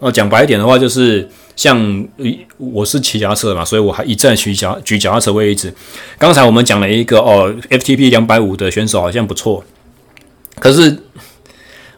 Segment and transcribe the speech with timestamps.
[0.00, 2.06] 哦，讲白一点的话，就是像
[2.56, 5.74] 我是骑脚踏车嘛，所以我还一站举脚举脚踏车位置。
[6.18, 9.64] 刚才我们讲了一个哦，FTP 两百五的选手好像不错，
[10.60, 10.98] 可是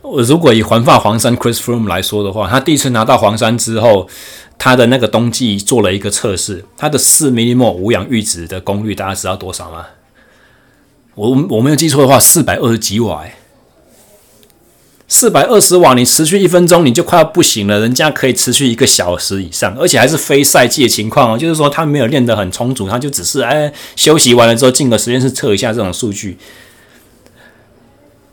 [0.00, 4.08] 我如果以环法黄山 Chris Froome 来说的话，他第一次拿到黄山之后，
[4.56, 9.84] 他的那个冬季做了一个测试，他的四 mmol 无氧阈值的功率，大家知道多少吗？
[11.16, 13.34] 我我没有记错的话，四百二十几瓦诶。
[15.12, 17.80] 四百二十瓦，你持续一分钟你就快要不行了。
[17.80, 26.38] 人家可以持续一个小时以上，而且还是非赛季的情况哦，就是说他没有练得很充足，他就只是哎休息完了之后进个实验室测一下这种数据。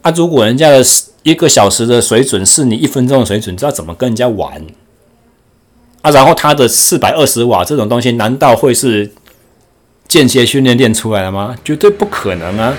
[0.03, 0.85] 啊，如果人家的
[1.23, 4.63] 一个小时的水准是你一分钟的水准，你知道怎么跟人家玩？
[6.03, 9.11] 啊，然后他的四百二十瓦这种东西，难道会是
[10.07, 11.55] 间歇训练练出来的吗？
[11.65, 12.77] 绝对不可能啊！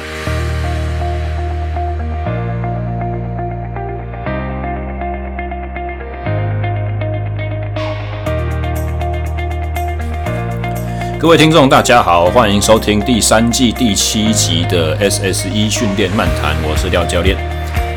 [11.21, 17.37] 各位听众，大家好，欢迎收听第三季第七集的 SSE 训练漫谈，我是廖教练。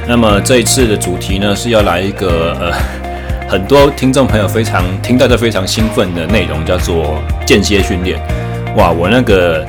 [0.07, 2.73] 那么这一次的主题呢，是要来一个呃，
[3.47, 8.19] 很多听众朋友非常听到的非常兴奋的内容，叫做间歇训练。
[8.75, 9.63] 哇，我那个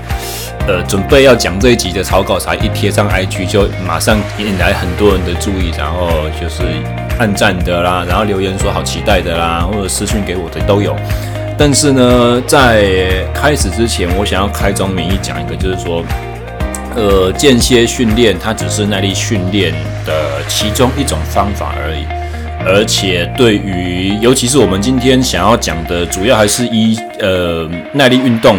[0.66, 6.08] 呃准备要讲这一集的草稿才一贴上 IG，就马上引来很多人的注意，然后
[6.40, 6.62] 就是
[7.18, 10.96] 按赞的啦，然后留言说好期待的啦，或者私讯给我的都有。
[11.58, 16.02] 但是呢，在开始之前，我想要开宗明义讲一个，就是说，
[16.96, 19.72] 呃，间歇训练它只是耐力训练
[20.04, 22.04] 的其中一种方法而已，
[22.66, 28.56] 而且对于尤其是我们今天想要讲的，主要还是依呃耐力运动。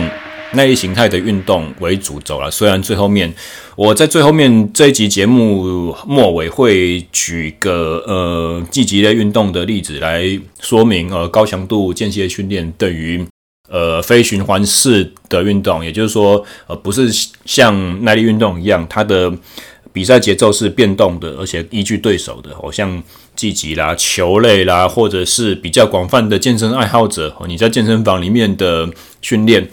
[0.53, 3.33] 耐力形态的运动为主轴了，虽然最后面
[3.75, 10.23] 我在最后面这一集节目末尾会举个呃积极类运动的例子来
[10.59, 13.25] 说明呃高强度间歇训练对于
[13.69, 17.09] 呃非循环式的运动，也就是说呃不是
[17.45, 19.33] 像耐力运动一样，它的
[19.91, 23.01] 比赛节奏是变动的，而且依据对手的，好像
[23.35, 28.87] 积极啦、球类啦，或者是比较广泛的健身爱好者，你在健身房里面的
[29.21, 29.67] 训练。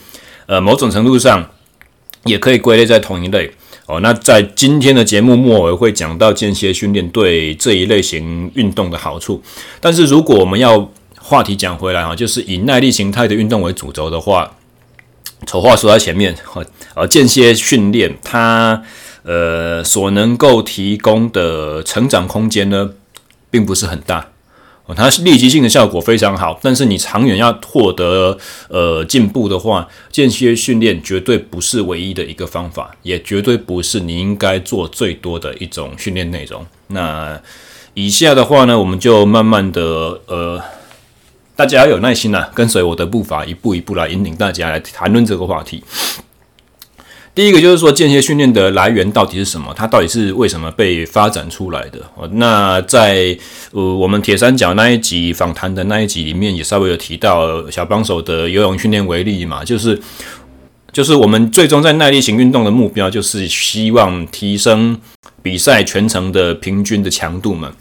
[0.50, 1.48] 呃，某种程度上
[2.24, 3.52] 也可以归类在同一类
[3.86, 4.00] 哦。
[4.00, 9.40] 那在今天的节目末尾会讲到间歇训练对这一类型运动的好处。
[9.80, 10.90] 但是如果我们要
[11.20, 14.56] 话题讲回来啊，就是以耐力形态的运动为主轴的话，
[15.46, 16.36] 丑话说在前面，
[16.94, 18.82] 呃，间歇训练它
[19.22, 22.90] 呃所能够提供的成长空间呢，
[23.52, 24.30] 并不是很大。
[24.94, 28.36] 它立即性的效果非常好，但是你长远要获得
[28.68, 36.66] 呃进步的话，间歇训练绝对不是唯一的一个方法，也绝对不是你应该做最多的一种训练内容。
[36.88, 37.40] 那
[37.94, 40.62] 以下的话呢，我们就慢慢的呃，
[41.56, 45.82] 大家要有耐心啊，跟随我的步伐，一步一步来引领大家来谈论这个话题。
[47.40, 49.72] 第一个就是说，间歇训练的来源到底是什么？
[49.74, 51.98] 它到底是为什么被发展出来的？
[52.32, 53.34] 那在
[53.72, 59.98] 呃我们铁三角那一集访谈的那一集里面，也稍微有提到小帮手的游泳训练为例嘛，就是
[60.92, 65.00] 就是我们最终在耐力型运动的目标，就是希望提升
[65.40, 67.72] 比赛全程的平均的强度嘛。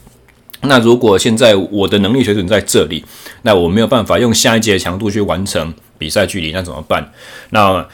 [0.62, 3.04] 那如果现在我的能力水准在这里，
[3.42, 7.12] 那我没有办法用下一节的强度去完成比赛距离，那怎么办？
[7.50, 7.86] 那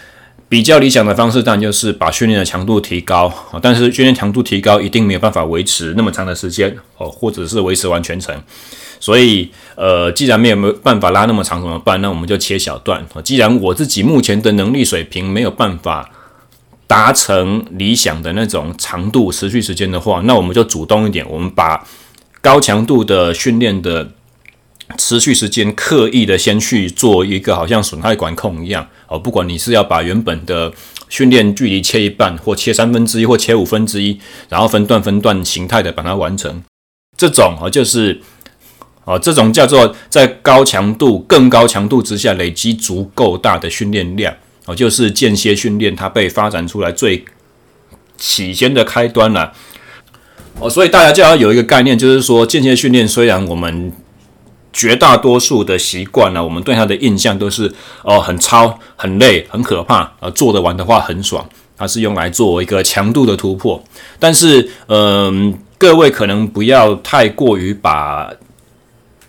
[0.55, 3.29] 比较理想的方式当然就是把训练的强度提高，
[3.61, 8.33] 但是训练强度提高一定没有办法维持那么长的时间哦，或者是维持完全程。
[9.01, 12.01] 所以，呃，既然没有没有办法拉那么长怎么办？
[12.01, 13.05] 那我们就切小段。
[13.21, 16.09] 既然我自己目前的能力水平没有办法
[16.87, 21.85] 达成理想的那种长度持续时间的话，那我们就主动一点，我们把
[22.39, 24.09] 高强度的训练的。
[24.97, 30.72] 持续时间刻意的先去做一个好像损害管控一样哦，不管你是要把原本的
[31.09, 36.63] 训练距离切一半，或切三分之一，或切五分之一，然后分段分段形态的把它完成，
[37.18, 38.22] 这种哦就是
[39.06, 44.35] 哦这种叫做在高强度、更高强度之下累积足够大的训练量
[44.67, 47.26] 哦，就是间歇训练它被发展出来最
[48.17, 49.52] 起先的开端了
[50.59, 53.91] 哦，所以大家就要有一个概念，就是说间歇训练虽然我们。
[54.75, 57.73] 绝大多数的习惯呢，我们对它的印象都是
[58.03, 60.11] 哦，很操、很累、很可怕。
[60.19, 63.81] 呃，做得完的话很爽，它是用来做一个强度的突破。
[64.19, 68.29] 但是，嗯、各位可能不要太过于把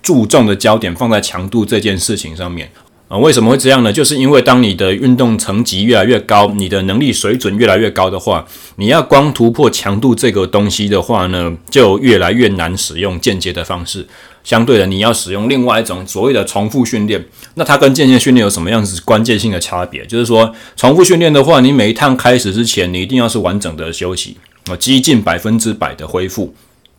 [0.02, 2.68] 注重的焦点放在强度这件事情上面
[3.08, 3.92] 啊、为什么会这样呢？
[3.92, 8.44] 就是因为当你的运动层级越来越高，你的能力水准越来越高的话，
[8.78, 14.04] 你要光突破强度这个东西的话呢，就越来越难使用间接的方式。
[14.46, 17.22] 相对的，你要使用另外一种所谓的重复训练，
[17.54, 20.06] 那它跟间歇训练有什么样子关键性的差别？
[20.06, 26.54] 就是说，重复训练的话，你每一趟开始之前，你一定要是完整的休息啊，几近百分之百的恢复，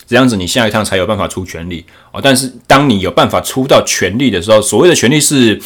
[0.06, 2.20] 这样子你下一趟才有办法出全力啊。
[2.22, 5.58] 但是当你有办法出到全力的时候，所谓的全力是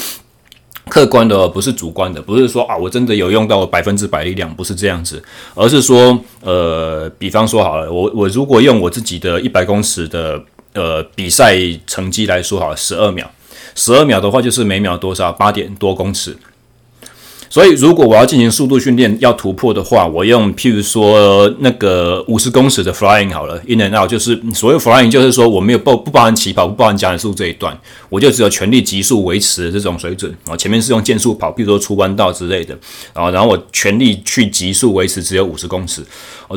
[0.88, 5.20] 客观的，不是主观的，不是说啊，我真的有用到百分之百力量，不是这样子，
[5.56, 10.40] 而是说，呃，比方说好了，我我如果用我自己的一百公尺的。
[10.74, 13.30] 呃，比赛成绩来说，好，十二秒，
[13.74, 15.30] 十二秒的话就是每秒多少？
[15.32, 16.36] 八点多公尺。
[17.50, 27.78] 所以，如果我要进行速度训练，要突破的话，我用譬如说那个五十公尺的 flying 好了，in and out，就是所谓 flying，就是说我没有不不包含起跑，不包含加速这一段，
[28.08, 30.56] 我就只有全力急速维持这种水准啊。
[30.56, 32.74] 前面是用渐速跑，譬如说出弯道之类的
[33.12, 36.02] 啊，然后我全力去急速维持只有五十公尺。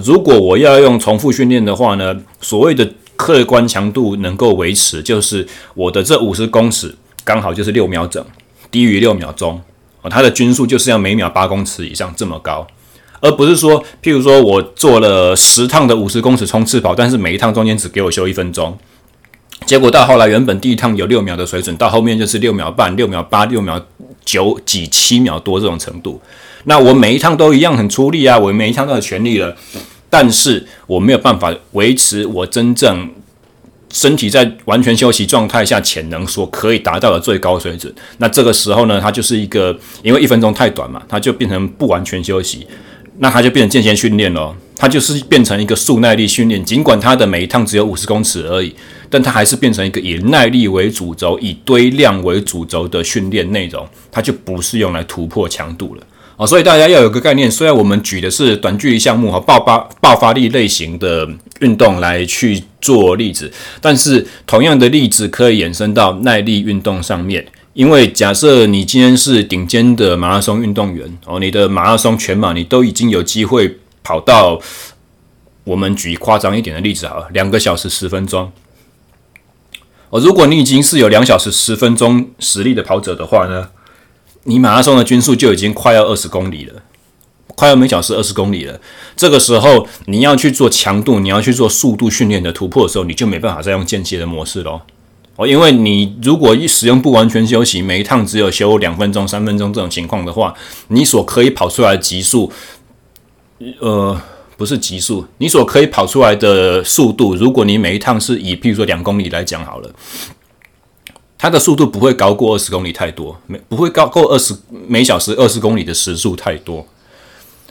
[0.01, 8.23] 如果我要用重复训练的话呢，所谓的客观强度能够维持，就是我的这五十公尺刚好就是六秒整，
[8.69, 9.61] 低于六秒钟，
[10.09, 12.67] 它的均速就是要每秒八公尺以上这么高，
[13.21, 18.77] 而不是说，譬如说我做了十趟的五十公尺冲刺跑，但是每一趟中间只给我休一分钟，
[19.65, 23.83] 结果到后来原本第一趟有六秒的水准，到后面就是六秒半、六秒八、六秒
[24.23, 26.21] 九几、七秒多这种程度，
[26.65, 29.55] 那我每一趟都一样很出力啊，我每一趟都有全力了。
[30.09, 33.09] 但是我没有办法维持我真正
[33.91, 37.93] 身体在完全休息状态下潜能所可以达到的最高水准。
[38.17, 42.67] 那这个时候呢，它就是一个，因为一分钟太短嘛，它就变成不完全休息，
[43.19, 46.63] 那它就变成间歇训练咯，它就是变成一个速耐力训练。
[46.63, 48.75] 尽管它的每一趟只有五十公尺而已，
[49.09, 53.87] 但它还是变成一个以耐力为主轴、以堆量为主轴的训练内容。
[54.11, 56.03] 它就不是用来突破强度了。
[56.37, 61.25] 哦，所以大家要有个概念，虽然我们举的是短距离项目和爆发爆发力类型的
[61.61, 63.49] 运动来去做例子，
[63.79, 67.45] 但是同样的例子可以延伸到耐力运动上面。
[67.71, 74.59] 因为假设你今天是顶尖的马拉松运动员哦，你的马拉松全马你都已经有机会跑到，
[75.63, 78.51] 我们举夸张一点的例子好了，两个小时十分钟。
[80.09, 83.69] 哦，如果你已经是有两小时十分钟实力的跑者的话呢？
[84.45, 86.81] 你马拉松的均速就已经快要二十公里了，
[87.55, 88.79] 快要每小时二十公里了。
[89.15, 94.81] 这个时候你要去做强度，你要去做速度训练的突破的时候，你就没办法再用间歇的模式喽。
[95.35, 100.53] 哦，因为你如果一使用不完全休息，每一趟只有休两分钟、三分钟这种情况的话，
[100.89, 102.51] 你所可以跑出来的极速，
[103.79, 104.21] 呃，
[104.55, 109.89] 不是极速，你所可以跑出来的速度，如果你每一趟是以譬如说两公里来讲好了。
[111.45, 114.51] 它的速度不会高过二十公里太多，没不会高过二十
[114.87, 116.83] 每小时二十公里的时速太多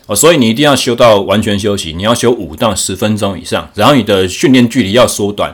[0.05, 5.53] 哦，所以你一定要休到完全休息，你要休五到十分钟以上，然后你的训练距离要缩短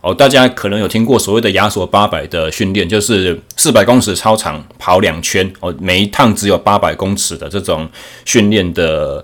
[0.00, 0.14] 哦。
[0.14, 7.86] 大家可能有听过所谓的亚索八百的训练，就是四百公尺操场跑两圈哦，每一趟只有八百公尺的这种
[8.24, 9.22] 训练的。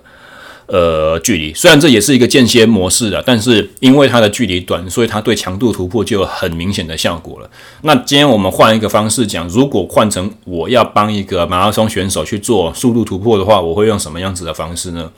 [0.67, 7.49] 呃，距离虽然这也是一个间歇模式的，但是因为它的距离短，所以它对强度突破就有很明显的效果了。
[7.83, 15.11] 那今天我们换一个方式讲，如果换成我要帮一个马拉松选手去做速度突破的话，我会用什么样子的方式呢？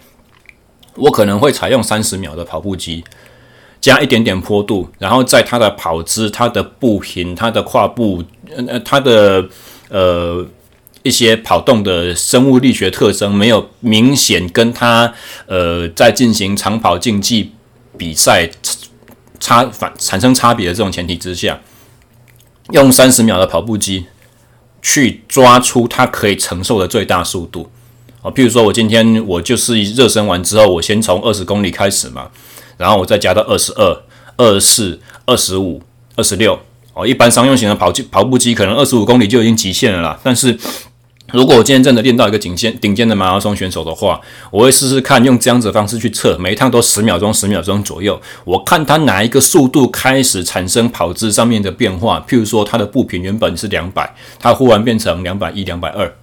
[0.96, 3.06] 我可能会采用三十秒的跑步机，
[3.80, 8.22] 加一点点坡度，然后在它的跑姿、它的步频、它的跨步、
[8.54, 9.48] 呃，它的
[9.88, 10.46] 呃。
[11.08, 15.14] 一些跑动的生物力学特征没有明显跟它
[15.46, 17.54] 呃在进行长跑竞技
[17.98, 18.50] 比赛
[19.40, 21.62] 差反产生差别的这种前提之下，
[22.72, 24.06] 用三十秒的跑步机
[24.82, 27.72] 去抓出它可以承受的最大速度
[28.22, 32.30] 啊，譬如说我今天我就是热身完之后，我先从二十公里开始嘛，
[32.78, 34.04] 然后我再加到二十二、
[34.36, 35.82] 二十四、二十五、
[36.18, 36.60] 二十六
[36.94, 40.60] 哦，一般商用型的跑机跑步机可能二十五公里就已经极限了啦，但是。
[41.34, 48.20] 如果我今天真的练到一个顶尖顶尖的马拉松选手的话，我会试试看用这样子的方式去测，每一趟都十秒钟、十秒钟左右。
[48.46, 56.16] 我看他哪一个速度开始产生跑姿上面的变化，譬如说他的步频原本是两百，他忽然变成两百一、两百二，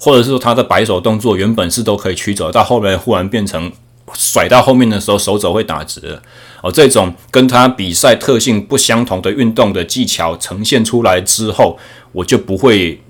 [0.00, 3.70] 或者是说他的摆手动作原本是都可以曲肘，到后面忽然变成
[4.14, 6.20] 甩到后面的时候手肘会打直
[6.60, 11.78] 哦，这种跟他比赛特性不相同的运动的技巧呈现出来之后，
[12.10, 13.00] 我就不会。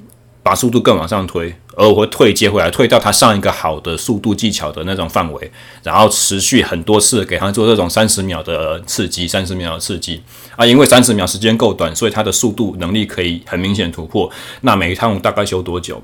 [0.42, 5.50] 把速度更往上推，而我会退接回来，退到他上一个好的速度技巧的那种范围，
[5.84, 10.20] 然后持续很多次给他做这种三十秒的刺激，三十秒的刺激
[10.56, 14.28] 啊，因为三十秒时间够短，所以他的速度能力可以很明显突破。
[14.62, 16.02] 那每一趟我大概修多久？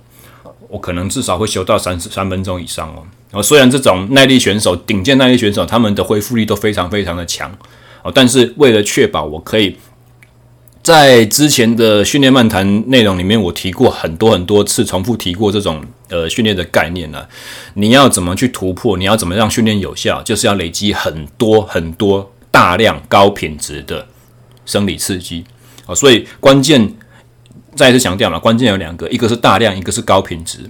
[0.68, 3.02] 我可能至少会修到三十三分钟以上哦。
[3.32, 7.50] 哦，虽然这种耐力选手、顶尖耐力选手，他们的恢复力都非常非常的强
[8.04, 9.76] 哦，但是为了确保我可以。
[10.88, 17.26] 在之前的训练漫谈内容里面，我提过很多很多次，重复提过这种呃训练的概念呢、
[17.74, 18.96] 你要怎么去突破？
[18.96, 20.22] 你要怎么让训练有效？
[20.22, 24.06] 就是要累积很多很多大量高品质的
[24.64, 25.44] 生理刺激
[25.84, 25.94] 啊。
[25.94, 26.94] 所以关键
[27.76, 30.60] 再次强调嘛，关键有两个，一个是大量，一个是高品质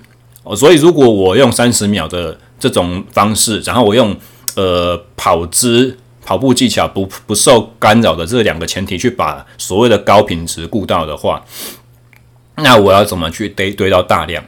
[0.43, 0.57] 哦。
[0.57, 4.17] 所以如果我用三十秒的这种方式，然后我用
[4.57, 5.97] 呃跑姿。
[6.29, 11.43] 跑步技巧不不受干扰的这两个前提，去把所谓的高品质顾到的话，
[12.57, 14.45] 那我要怎么去堆堆到大量？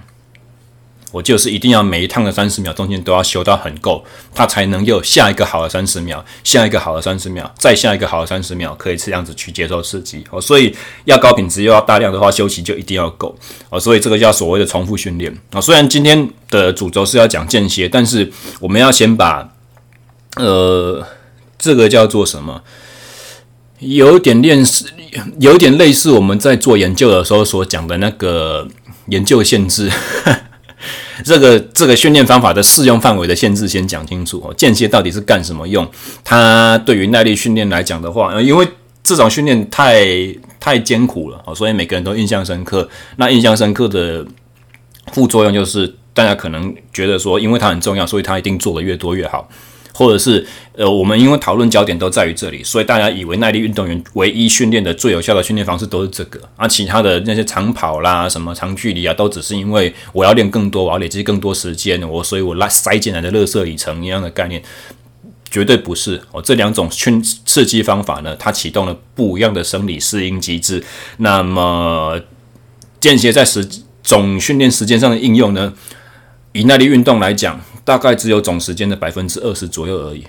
[1.13, 10.39] 我就是一定要每一趟的三十秒中间都要修到很够，它才能有下一个好的三十秒，下一个好的三十秒，再下一个好的三十秒，可以这样子去接受刺激哦。
[10.39, 13.35] 所以要高品质又要大量的话，休息就一定要够
[13.71, 13.81] 哦。
[13.81, 15.59] 所以这个叫所谓的重复训练啊。
[15.59, 19.55] 虽然今天的主轴是要讲间歇，但是我们要先把
[20.37, 21.03] 呃。
[21.61, 22.63] 这个叫做什么？
[23.79, 24.85] 有点类似，
[25.39, 28.69] 有点类似我们在做研究的时候所讲的那个
[29.07, 29.91] 研究限制。
[31.25, 34.53] 这个这个训练方法的适用范围的限制先讲清楚哦。
[34.55, 35.87] 间歇到底是干什么用？
[36.25, 38.67] 它对于耐力训练来讲的话，因为
[39.03, 40.07] 这种训练太
[40.59, 42.89] 太艰苦了哦，所以每个人都印象深刻。
[43.17, 44.27] 那印象深刻的
[45.13, 49.49] 副作用就是，大家可能觉得说，因为它很重要，所以它一定做得越多越好。
[50.01, 64.63] 或者是呃，我们因为讨论焦点都在于这里，所以大家以为耐力运动员唯一训练的最有效的训练方式都是这个，啊、其他的那些长跑啦、什么长距离啊，都只是因为我要练更多，我要累积更多时间，我所以我拉塞进来的垃圾里程一样的概念，
[65.51, 66.41] 绝对不是哦。
[66.41, 70.83] 这两种训刺激方法呢，它启动了不一样的生理适应机制。
[71.19, 72.19] 那么
[72.99, 73.69] 间歇在时
[74.03, 75.75] 总训练时间上的应用呢，
[76.53, 77.61] 以耐力运动来讲。
[77.91, 80.23] 大概只有总时间的百分之二十左右而已。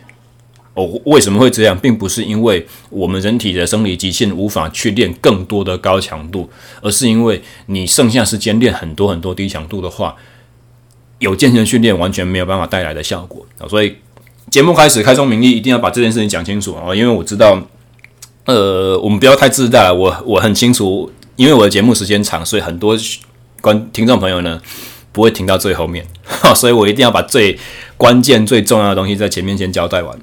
[0.73, 1.77] 哦，为什么会这样？
[1.77, 6.49] 并不是因为我们人体的生理极限无法去练更多的高强度，
[6.81, 10.15] 而是因为你剩下时间练很多很多低强度的话，
[11.19, 13.45] 有健身训练完全没有办法带来的效果。
[13.69, 13.97] 所以
[14.49, 17.61] 节目开始开宗明义，一定要把这件事情讲清楚啊，因为我知道，
[18.45, 19.93] 呃，我们不要太自大。
[19.93, 22.97] 我我很清楚，因为我的节目时间长，所以很多
[23.61, 24.59] 观听众朋友呢。
[25.11, 26.05] 不会停到最后面，
[26.55, 27.57] 所以我一定要把最
[27.97, 30.17] 关键、最重要的东西在前面先交代完。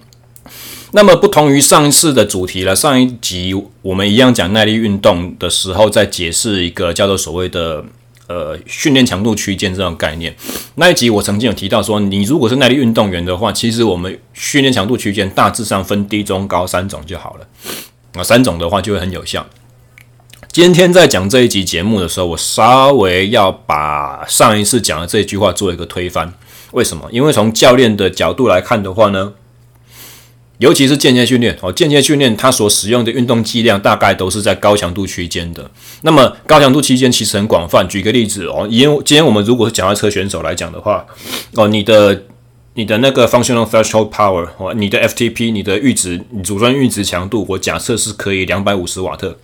[0.92, 7.85] 那么，不同于上一次的主题了，上一集我们一样讲耐力运动的时候，在解释一个叫做所谓的
[8.26, 10.35] 呃训练强度区间这种概念。
[10.76, 17.47] 那一集我曾经有提到说，你如果是耐力运动员的话，其实我们训练强度区间大致上分低、中、高三种就好了。
[18.14, 19.47] 啊，三种的话就会很有效。
[20.61, 26.35] 今天在讲这一集节目的时候，我稍微要把上一次讲的这句话做一个推翻。
[26.73, 27.09] 为什么？
[27.12, 29.35] 因为从教练的角度来看的话呢，
[30.59, 35.71] 尤其是间歇训练哦，间歇训练它所使用的运动剂量大概都是在高强度区间的。
[36.03, 37.87] 那么高强度区间其实很广泛。
[37.88, 41.07] 举个例子哦，因为今天我们如果是脚踏车选手来讲的话，
[41.55, 42.25] 哦，你的
[42.75, 49.38] 你的那个 functional threshold power 哦，你的 FTP，你的阈值，你组装阈值强度，我假设是可以两百五十瓦特。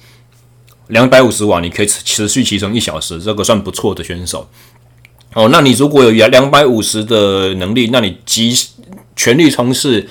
[0.88, 4.48] 两百五十瓦，你可以持续骑乘一小时，这个算不错的选手。
[5.32, 8.54] 哦，那你如果有两两百五十的能力，那你极
[9.16, 10.06] 全力冲刺，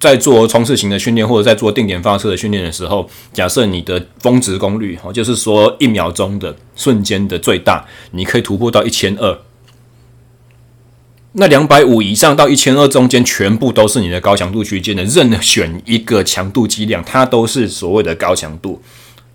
[0.00, 9.38] 在做冲刺型的训练或者在做定点发射的训练的时候，假设你的峰值功率，哦，就是说一秒钟的瞬间的最大，你可以突破到一千二。
[11.32, 18.82] 那两百五以上到一千二中间，全部都是你的高强度区间的，任选一个强度剂量，它都是所谓的高强度。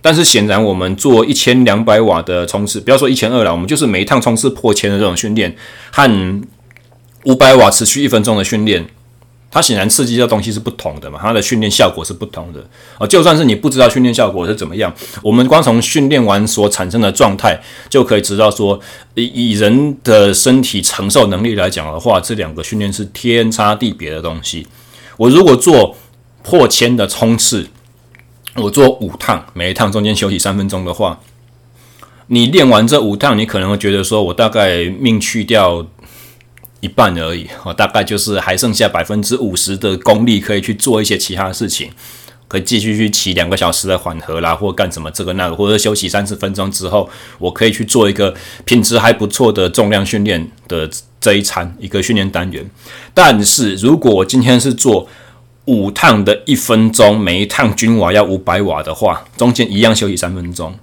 [0.05, 5.55] 但是显然，我们做一千两百瓦的冲刺，不要说一千二了，我们就是每一趟冲刺破千的这种训练，
[5.91, 6.41] 和
[7.23, 8.85] 五百瓦持续一分钟的训练，
[9.49, 12.63] 它显然刺激的东西是不同的嘛，它的训练效果是不同的
[12.99, 13.07] 啊。
[13.07, 14.93] 就算是你不知道训练效果是怎么样，
[15.23, 17.59] 我们光从训练完所产生的状态
[17.89, 18.79] 就可以知道说，
[19.15, 24.67] 以以人的身体承受能力来讲的话，这两个训练是天差地别的东西。
[25.17, 25.95] 我如果做
[26.43, 27.67] 破千的冲刺，
[28.55, 31.19] 我做五趟，每一趟中间休息三分钟的话，
[32.27, 35.85] 你练完这五趟，你可能会觉得说，我大概命去掉
[36.79, 41.91] 一半而已，我大概就是还剩下百分之五十的功力可以去做一些其他事情，
[42.47, 47.09] 可以继续去骑两个小时的缓和啦，或干什么这个那个，或者休息三十分钟之后，
[47.39, 48.33] 我可以去做一个
[48.63, 52.65] 品质还不错的重量训练的这一餐一个训练单元。
[53.13, 55.09] 但是如果我今天是做
[55.65, 60.73] 五趟的一分钟，每一趟均瓦要五百瓦的话，中间一样休息三分钟。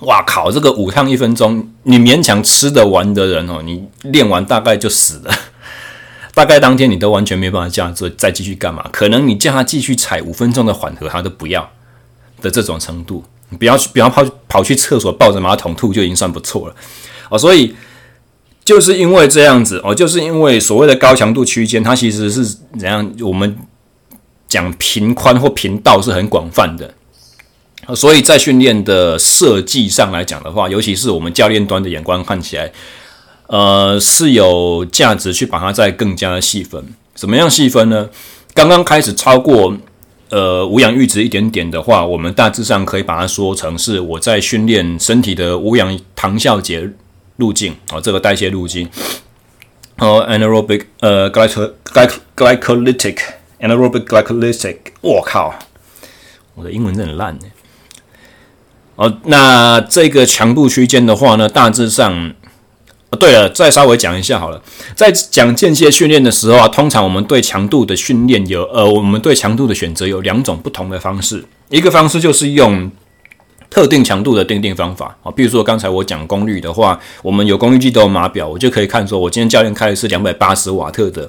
[0.00, 0.50] 哇靠！
[0.50, 5.34] 这个五趟一分钟，你勉强吃得完的人哦，你练完大概就死了。
[6.34, 8.88] 大概当天你都完全没办法这样做，再继续干嘛？
[8.92, 11.70] 可能你叫他继续踩五分钟的缓和，他都不要。
[12.42, 16.74] 的这种程度，你不要去，不要跑跑去厕所抱着马桶吐就已经算不错了
[17.28, 17.36] 哦。
[17.38, 17.74] 所以
[18.64, 22.42] 就是因为这样子哦，就是因为所谓的高强度区间，它其实是
[22.78, 23.12] 怎样？
[23.20, 23.54] 我们
[24.50, 26.92] 讲频宽或频道是很广泛的，
[27.96, 32.70] 所以在训练的设计上来讲的话，尤其是我们教练端的眼光看起来，
[33.46, 36.84] 呃，是有价值去把它再更加细分。
[37.14, 38.10] 怎么样细分呢？
[38.52, 39.74] 刚刚开始超过。
[40.32, 46.88] 呃，无氧阈值一点点的话，我们大致上可以把它说成是我在训练身体的无氧糖酵解
[47.38, 48.88] 路径哦，这个代谢路径
[49.98, 53.16] 哦，anaerobic 呃，glycolytic，anaerobic glycolytic，
[53.60, 55.54] Anaerobic glycolytic，我靠，
[56.54, 57.44] 我的英文真的很烂呢。
[58.96, 62.34] 哦，那这个强度区间的话呢，大致上。
[63.18, 64.62] 对了，再稍微讲一下好了。
[64.94, 71.44] 在讲间歇训练的时候啊，通常我们对强度的训练有，呃，我们对强度的选择有两种不同的方式。
[71.70, 72.88] 一个方式就是用
[73.68, 81.28] 特定强度的定定方法啊，比如说刚才我讲功率的话，我们有功率计都有码表，我就可以看说，我今天教练开的是两百八十瓦特的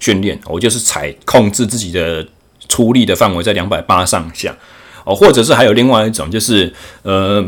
[0.00, 2.26] 训练，我就是采控制自己的
[2.68, 4.56] 出力的范围在两百八上下
[5.04, 7.44] 哦，或者是还有另外一种，就是呃，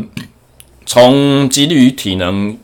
[0.86, 2.56] 从肌力与体能。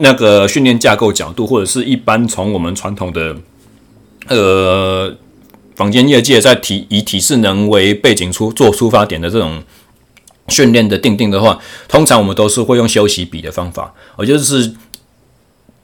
[0.00, 3.34] 那个训练架构角度，或者是一般从我们传统的
[4.26, 5.16] 呃
[5.74, 9.62] 坊间业界在体以体适能为背景出做出发点的这种
[10.48, 11.58] 训练的定定的话，
[11.88, 14.70] 通常我们都是会用休息比的方法，我就是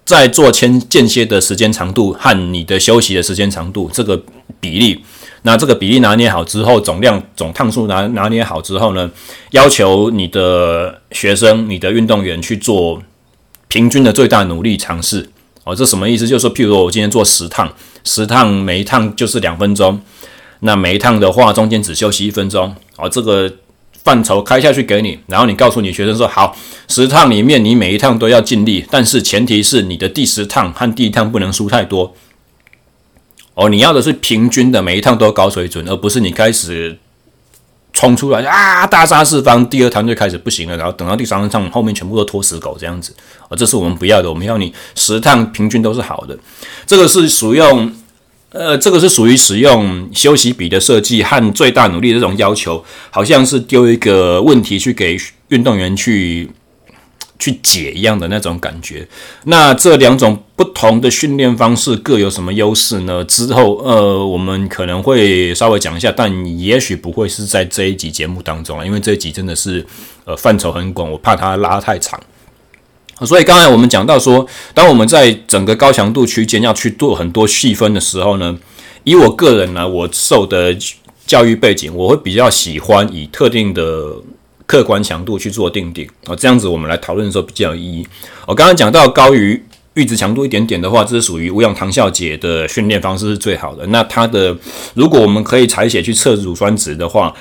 [0.05, 4.23] 在做间间歇的时间长度和你的休息的时间长度这个
[4.61, 5.05] 比例，
[5.43, 9.11] 那这个比例拿捏好之后，总量总趟数拿拿捏好之后呢，
[9.51, 13.03] 要求你的学生、你的运动员去做。
[13.67, 15.29] 平均的最大努力尝试
[15.65, 16.29] 哦，这什么意思？
[16.29, 17.69] 就是说，譬如说我今天做十趟，
[18.05, 20.01] 十趟每一趟就是两分钟，
[20.61, 23.53] 那每一趟的话中间只休息一分钟哦，这个
[24.05, 26.57] 范畴开下去给你，然后你告诉你学生说，好，
[26.87, 32.15] 十趟里面你每一趟都要尽力，但是前提是你的第十趟和第一趟不能输太多
[33.55, 36.99] 哦，你要的是平均的每一趟都高水准，而不是你开始。
[37.97, 38.85] 冲出来啊！
[38.85, 43.15] 大杀四方，第二趟就开始不行了，然后等到第三趟后面全部都拖死狗这样子
[43.49, 44.29] 啊，这是我们不要的。
[44.29, 46.37] 我们要你十趟平均都是好的。
[46.85, 47.93] 这个是属用
[48.55, 56.49] 呃，这个是属于使用休息笔的设计和最大努力这种要求，好像是丢一个问题去给运动员去。
[57.37, 59.07] 去解一样的那种感觉，
[59.47, 63.25] 那这两种不同的训练方式各有什么优势呢？
[63.25, 69.85] 之后呃，我们可能会稍微讲一下，但也许不会是在这一集节目当中啊，因为这一集真的是
[70.25, 72.19] 呃范畴很广，我怕它拉太长。
[73.27, 78.59] 所以刚才我们讲到说，当我们在整个高强度区间要去做很多细分的时候呢，
[79.05, 80.77] 以我个人呢，我受的
[81.27, 84.17] 教育背景，我会比较喜欢以特定的。
[84.67, 88.09] 客观强度去做定定啊，这样子我们来讨论的时候比较有意义。
[88.47, 89.63] 我刚刚讲到高于
[89.95, 93.87] 阈值强度一点点的话，这是属于无氧糖酵解的训练方式是最好的。
[93.89, 94.57] 那它的
[94.95, 97.35] 如果我们可以采血去测乳酸值的话，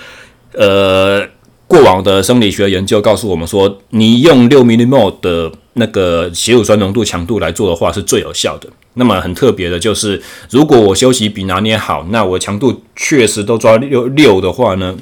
[0.52, 1.26] 呃，
[1.74, 8.70] 过往的生理学研究告诉我们说，你用六 m i l i m o 的那个血乳酸浓度强度来做的话是最有效的。
[8.94, 14.96] 那么很特别的就是，如果我休息比拿捏好，那我强度确实都抓六六的话呢？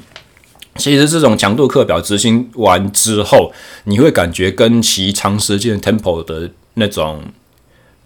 [0.76, 3.52] 其实这种强度课表执行完之后，
[3.84, 7.22] 你会感觉跟其长时间 tempo 的那种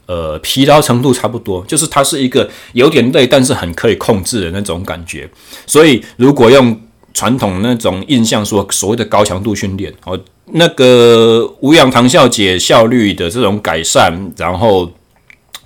[0.06, 5.30] 呃疲劳程度差不多，就是它是一个有点累，但是很可以控制的那种感觉。
[5.68, 6.80] 所以如果用
[7.16, 10.20] 传统那种印象说所谓的高强度训练哦，
[10.52, 14.92] 那个无氧糖酵解效率的这种改善，然后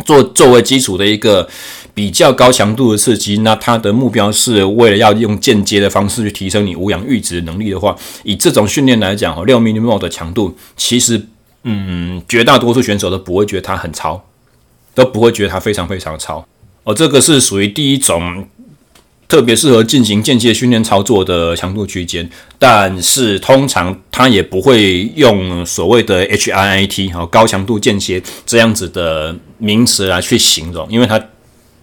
[0.06, 1.48] 做作为基础的一个。
[1.92, 11.20] 比较高强度的刺激，那它的目标是为了要用间接的方式去提升你无氧阈值能力的话，以这种训练来讲，哦，六 m i l i m o 的强度，其实，
[11.64, 14.22] 嗯，绝大多数选手都不会觉得它很超，
[14.94, 16.42] 都不会觉得它非常非常超。
[16.84, 18.46] 哦，这个是属于第一种
[19.30, 31.18] 特别适合进行间接训练操作的强度区间，但是通常它也不会用所谓的 HIIT 哦，高强度间歇这样子的名词来去形容，因为它。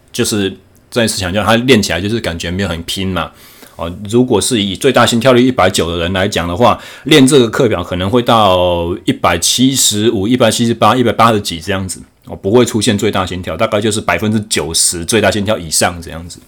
[0.09, 0.51] 就是
[0.89, 3.29] 再次强调，他练起来就是感觉没有很拼嘛。
[3.75, 12.01] 哦，如果是以最大心跳率一百九的人来讲的话，练这个课表可能会到一百七十五、一百七十八、一百八十几这样子。
[12.25, 16.39] 哦，不会出现最大心跳，大概就是百分之九十最大心跳以上这样子。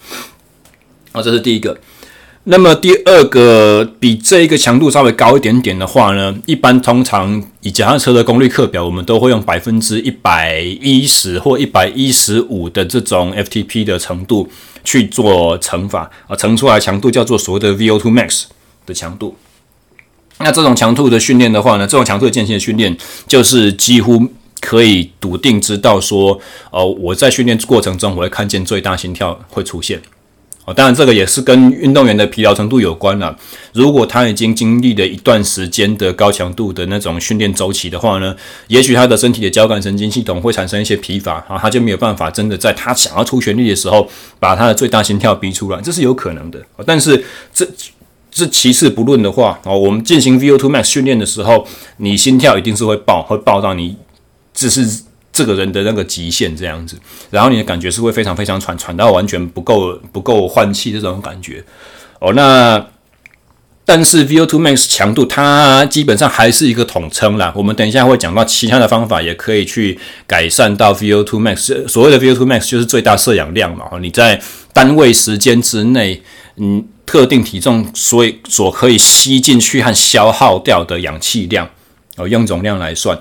[1.11, 1.77] 啊，这是第一个。
[2.45, 14.49] 那么第二个比这一个强度稍微高一点点的话呢，一般通常以脚踏车的功率课表，我们都会用百分之一百一十或一百一十五的这种 FTP 的程度
[14.83, 18.45] 去做乘法啊，乘出来强度叫做所谓的 VO2 max
[18.85, 19.35] 的强度。
[20.39, 24.27] 那这种强度的训练的话呢，这种强度的间歇训练就是几乎
[24.61, 26.39] 可以笃定知道说，
[26.71, 30.01] 哦，我在训练过程中我会看见最大心跳会出现。
[30.73, 33.35] 当然这个也是跟运动员的疲劳程度有关了。
[33.73, 38.35] 如果他已经经历了一段时间的高强度的那种训练周期的话呢，
[38.67, 46.59] 也许他的身体的交感神经系统会产生一些疲乏啊，他就没有办法真的在他想要出全力的时候把他的最大心跳逼出来，这是有可能的。
[46.85, 47.67] 但是这。
[48.31, 53.97] 这其次不论的话哦，我们进行 VO2 max 训练的时候，你心跳一定是会爆，会爆到你
[54.53, 54.87] 只是
[55.39, 56.97] 这个人的那个极限这样子，
[57.31, 61.63] 然后你的感觉是会非常非常喘，喘到完全不够不够换气这种感觉
[62.19, 62.33] 哦。
[62.33, 62.85] 那
[63.85, 69.97] 但是 VO2 max 强度它基本上还是一个统称啦，我们等一下会讲到其他的方法，也可以去
[70.27, 71.87] 改善到 VO2 max。
[71.87, 74.41] 所谓的 VO2 max 就是最大摄氧量嘛，你在
[74.73, 76.21] 单位时间之内，
[76.57, 76.85] 嗯。
[77.09, 81.67] 特定体重，所以所可以吸进去和消耗掉的氧气量，
[82.17, 83.17] 哦，用总量来算，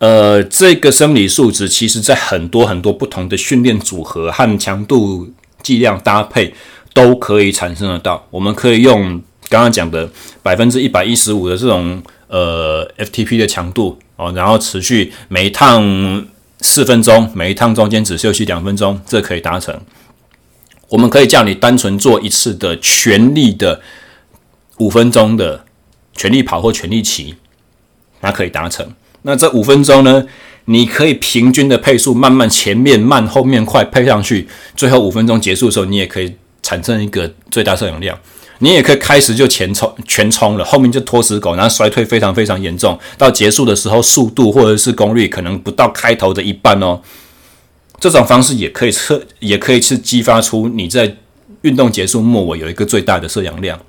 [0.00, 5.30] 呃，这个生理数值其实在很多很多不同的训练组合和强度
[5.62, 6.54] 剂量搭配
[6.94, 8.26] 都可以产生得到。
[8.30, 10.10] 我们可以用刚刚讲的
[10.42, 16.26] 百分之一百一十五的这种呃 FTP 的强度哦，然后持续每一趟
[16.60, 19.78] 四分钟，每一趟中间只休息两分钟，这可以达成。
[20.88, 23.82] 我们可以叫你单纯做一次的全力的
[24.78, 25.66] 五分钟的
[26.14, 27.34] 全力跑或全力骑，
[28.22, 28.94] 那可以达成。
[29.22, 30.24] 那这五分钟呢，
[30.66, 38.18] 你可以平均的配速慢慢前面慢后面快配上去，最后五分钟结束的时候，你也可以产生一个最大摄氧量。
[38.62, 47.00] 你也可以开始就前冲全冲了，后面就拖死狗，然后衰退非常非常严重，到结束的时候速度或者是功率可能不到开头的一半哦。
[47.98, 51.16] 这种方式也可以测，也可以去激发出你在
[51.62, 53.80] 运动结束末尾有一个最大的摄氧量。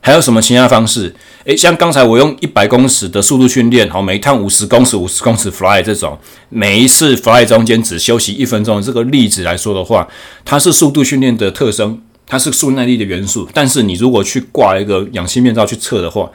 [0.00, 1.14] 还有什么其他方式？
[1.44, 10.06] 诶，像刚才我用一百公尺的速度训练，好，每一趟五十公尺、五十公尺 fly 这种，每一次 fly 中间只休息一分钟这个例子来说的话，
[10.44, 13.48] 它是速度训练的特征，它是速耐力的元素。
[13.52, 16.30] 但是你如果去挂一个氧气面罩去测的话，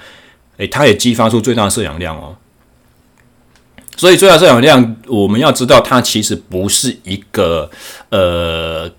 [0.57, 2.35] 诶，它也激发出最大的摄氧量哦。
[3.95, 7.69] 所以最大摄氧量，我们要知道，它其实不是一个
[8.09, 8.89] 呃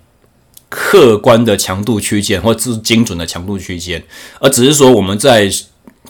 [0.77, 4.03] 客观的强度区间，或者是精准的强度区间，
[4.41, 5.49] 而只是说我们在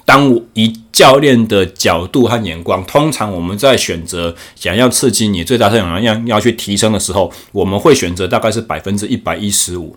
[0.06, 9.96] 当以教练的角度和眼光，通常我们在选择想要刺激你最大摄氧量要去提升的时候，我们会选择大概是百分之一百一十五，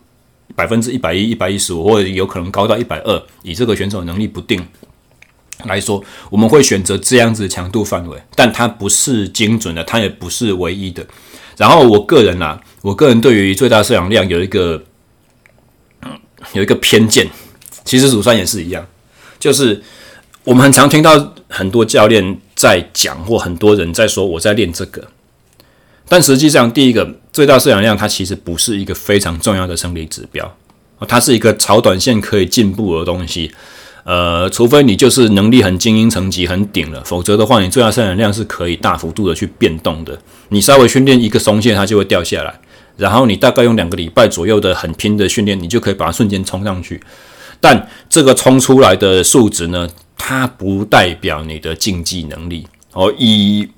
[0.54, 4.62] 百分之一百一、一百一十五，或者有可能高到一百二，以这个选手能力不定。
[5.64, 11.04] 来说，我们会选择这样子的强度范围，但它不是精准的，它也不是唯一的。
[11.59, 14.83] 然后，我个人啊，我个人对于最大摄氧量有一个
[16.53, 17.29] 有一个偏见，
[17.85, 18.87] 其实乳酸也是一样，
[19.40, 19.83] 就是
[20.44, 25.09] 我们很常听到很多教练在讲，或很多人在说我在练这个，
[26.09, 30.57] 但实际上，第一个最大摄氧量它其实不是一个非常重要的生理指标，
[31.09, 33.53] 它是一个超短线可以进步的东西。
[34.09, 40.18] 呃，除非你就是能力很精英层级很顶了，否则的话，你最大生产量是可以大幅度的去变动的。
[40.49, 42.59] 你稍微训练一个松懈，它就会掉下来。
[42.97, 46.99] 然后你大概用两个礼拜左右的很拼的训练，你就可以把它瞬间冲上去。
[47.61, 52.66] 但这个冲出来的数值呢，它不代表你的竞技能力。
[52.94, 53.68] 哦，以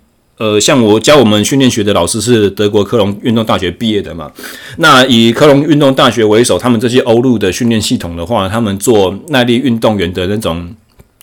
[0.41, 4.33] 呃，像我教我们训练学的老师是德国科隆运动大学毕业的嘛。
[4.79, 10.75] 那以科隆运动大学为首，他们这些欧陆的训练系统的话，他们做耐力运动员的那种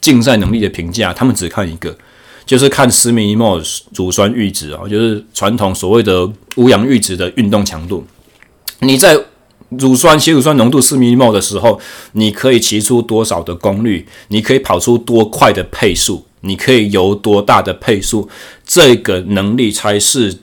[0.01, 1.97] 竞赛能力的评价，他们只看一个，
[2.45, 3.59] 就是看十米一 mol
[3.95, 8.05] 乳酸阈值啊，就是传统所谓的无氧阈值的运动强度。
[8.81, 9.19] 你在
[9.69, 11.79] 乳酸血乳酸浓度四米一摩的时候，
[12.11, 14.05] 你可以骑出多少的功率？
[14.27, 16.26] 你可以跑出多快的配速？
[16.41, 18.29] 你可以游多大的配速？
[18.65, 20.39] 这个能力才是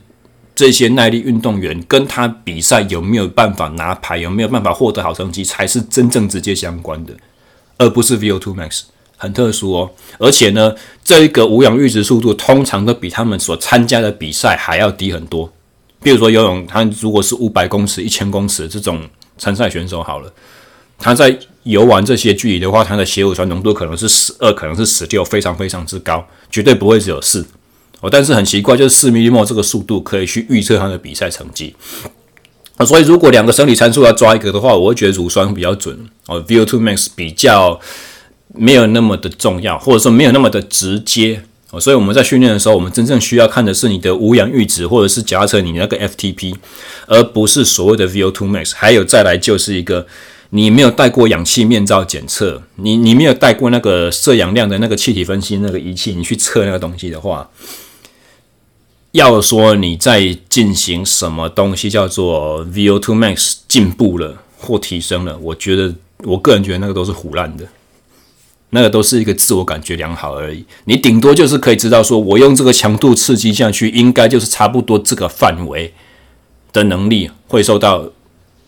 [0.55, 7.13] 这些耐力运动员跟他比赛有没有办法拿牌，有没有办法获得好成绩，才是真正直接相关的，
[7.77, 8.83] 而不是 VO2 max，
[9.17, 9.91] 很特殊哦。
[10.19, 15.53] 而且呢，这一个无氧阈值速度通常都比他们所参加的比赛还要低很多。
[16.03, 19.01] 比如说游泳，他如果是五百公尺、一千公尺这种
[19.37, 20.33] 参赛选手好了，
[20.99, 27.45] 他在游完这些距离的话，它的血乳酸浓度可能是十二，可能是十六，非常非常之高，绝对不会只有四
[28.01, 28.11] 哦。
[28.11, 31.75] 但是很奇怪，就是四米一末这个速度可以去预测他的比赛成绩
[32.77, 32.85] 啊。
[32.85, 37.81] 所以如果两个生理参数要抓一个的话，我会觉得乳酸比较准哦，VO2 max 比较
[38.55, 41.81] 没有那么的重要，或者说没有那么的直接哦。
[41.81, 46.55] 所以我们在训练的时候，我们真正需要看的是你的无氧阈值，或者是假设你那个 FTP，
[47.07, 48.73] 而不是所谓的 VO2 max。
[48.75, 50.07] 还有再来就是一个。
[50.57, 57.51] 你没有带过氧气面罩检测，你你没有带过那个摄氧量的那个气体分析那个仪器，你去测那个东西的话，
[59.11, 67.67] 要说你在进行什么东西叫做 VO2 max 进步了或提升了，我觉得我个人觉得那个都是胡乱的。
[68.71, 75.93] 那个都是一个自我感觉良好而已，你顶多就是可以知道说，我用这个强度刺激下去，应该就是差不多这个范围
[76.73, 78.09] 的能力会受到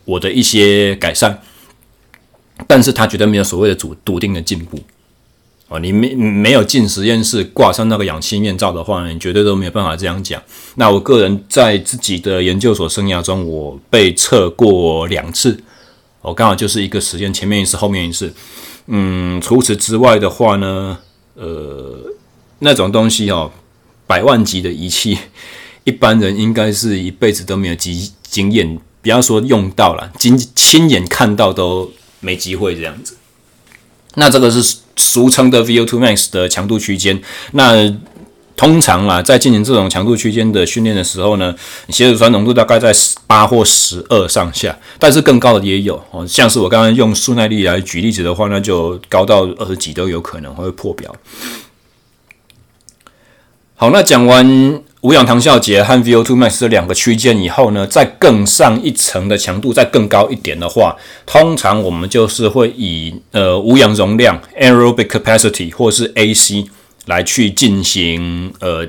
[0.05, 1.41] 我的一些改善，
[2.67, 4.79] 但是他绝对没有所谓的笃笃定的进步
[5.69, 10.41] 哦，你没没有进实验室挂上那个氧气面罩的话，你绝对都没有办法这样讲。
[10.77, 15.59] 那我个人在自己的研究所生涯中，我被测过两次，
[16.23, 18.33] 我刚好就是一个实验，前面一次，后面一次。
[18.87, 20.99] 嗯，除此之外的话呢，
[21.35, 21.99] 呃，
[22.61, 23.51] 那种东西哦，
[24.07, 25.19] 百万级的仪器，
[25.83, 31.91] 一般人应该是一辈子都没有经经验，不要说用到了，亲亲眼看到都
[32.21, 33.17] 没机会这样子。
[34.15, 37.21] 那这个是俗称的 VO2 max 的强度区间，
[37.53, 37.95] 那。
[38.59, 41.55] 通常啊，在进行这种强度区间的训练的时候呢，
[41.91, 42.91] 血乳酸浓度大概在
[43.27, 46.27] 八或十二上下，但是更高的也有哦。
[46.27, 51.15] 像是我刚刚用速耐力来举例子的话，那就高到二十几都有可能会破表。
[53.75, 66.69] 好，那讲完无氧糖酵解和 VO2 max 这两个区间以后呢，再更上一层的强度，再更高一点的话，通常我们就是会以呃无氧容量 （aerobic capacity） 或是 AC。
[67.07, 68.85] 来去进行呃，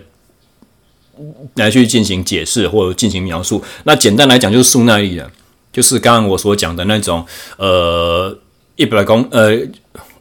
[1.53, 3.63] 来去进行解释或者进行描述。
[3.84, 5.30] 那简单来讲就是速耐力的，
[5.71, 7.23] 就是刚刚我所讲的那种
[7.58, 8.36] 呃
[8.75, 9.51] 一百公呃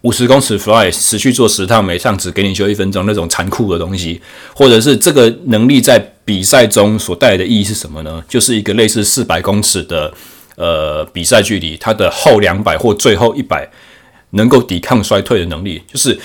[0.07, 4.21] 五十公尺 fly 持续做十趟，每趟只给你休一分钟那种残酷的东西，
[4.55, 8.23] 或者是这个能力在比赛中所带来的意义是什么呢？
[8.29, 10.13] 就是一个类似四百公尺的
[10.55, 13.69] 呃比赛距离，它的后两百或最后一百
[14.31, 16.17] 能够抵抗衰退的能力，就是。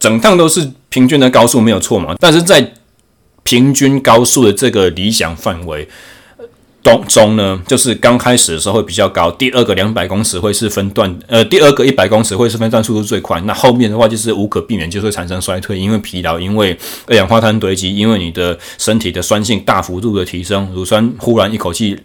[0.00, 2.72] 整趟都是平均的高速没有错嘛，但是在
[3.42, 5.88] 平均高速的这个理想范围
[6.84, 21.98] 当中呢，就是刚开始的时候会比较高，第二个两百公尺会是分段，呃，第二个一百公尺会是分段速度最快，那后面的话就是无可避免就会产生衰退，因为疲劳，因为二氧化碳堆积，因为你的身体的酸性大幅度的提升，乳酸忽然一口气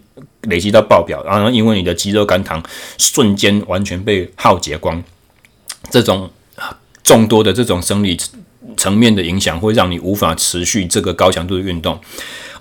[0.44, 2.64] 累积到爆表，然后因为你的肌肉肝糖
[2.98, 5.04] 瞬间完全被耗竭光，
[5.92, 6.30] 这种。
[7.02, 8.16] 众多的这种生理
[8.80, 12.00] 层面的影响，会让你无法持续这个高强度的运动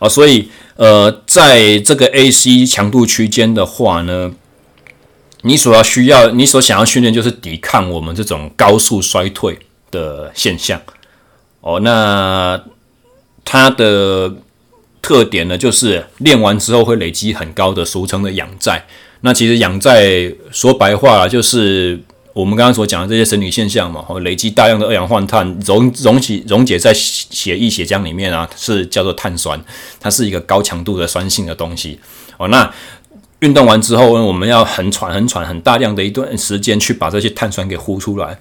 [0.01, 4.33] 啊，所以呃，在这个 AC 强度区间的话呢，
[5.43, 9.57] 你所要需要，你所想要训练就是抵抗我们这种高速衰退
[9.93, 10.83] 的现象
[11.61, 11.79] 哦。
[11.81, 12.61] 那
[13.45, 14.35] 它的
[15.01, 18.85] 特点呢，就是练完之后会累积很高的俗称的氧债。
[19.21, 22.01] 那其实氧债说白话就是。
[22.39, 29.61] 我们刚刚所讲的这些生理现象嘛，累积大量的二氧化碳溶溶解溶解在血液血浆里面啊，是叫做碳酸，
[29.99, 31.99] 它是一个高强度的酸性的东西
[32.37, 32.47] 哦。
[32.47, 32.73] 那
[33.41, 38.39] 运动完之后呢，我们要很喘很喘很大量的一段时间去把这些碳酸给呼出来。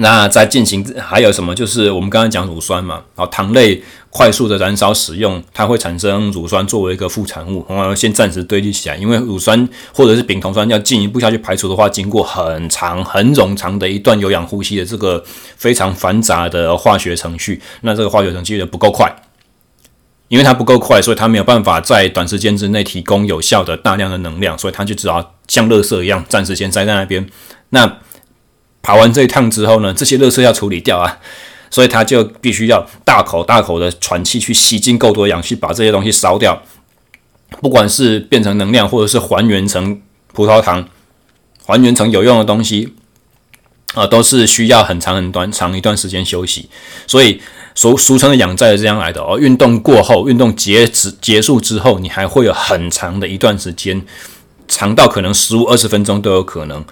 [0.00, 1.52] 那再进行还有什么？
[1.52, 8.96] 就是我们刚刚讲乳酸嘛，然后糖类快速的燃烧使用，它会产生乳酸作为一个副产物，然后先暂时堆积起来。
[8.96, 15.20] 因为乳酸或者是丙酮酸要进一步下去排除的话，经过很长很冗长的一段有氧呼吸的这个
[15.56, 19.12] 非常繁杂的化学程序，那这个化学程序的不够快，
[20.28, 27.28] 因为它不够快，所以它没有办法在短时间之内提供有效的大量的能量，所以它就只好像垃圾一样暂时先塞在那边。
[27.70, 27.98] 那
[28.82, 31.18] 跑完这一趟之后呢，这些垃圾要处理掉啊，
[31.70, 36.62] 所以他就必须要大口大口的喘气，去吸进够多氧气，把这些东西烧掉。
[37.62, 40.00] 不管是变成能量，或者是还原成
[40.32, 40.86] 葡萄糖，
[41.64, 42.94] 还原成有用的东西，
[43.94, 46.68] 啊、都是需要很长很短长一段时间休息。
[47.06, 47.40] 所以
[47.74, 49.38] 俗俗称的氧载是这样来的哦。
[49.38, 54.04] 运动过后，运动结止结束之后，你还会有很长的一段时间，
[54.68, 56.84] 长到可能十五二十分钟都有可能。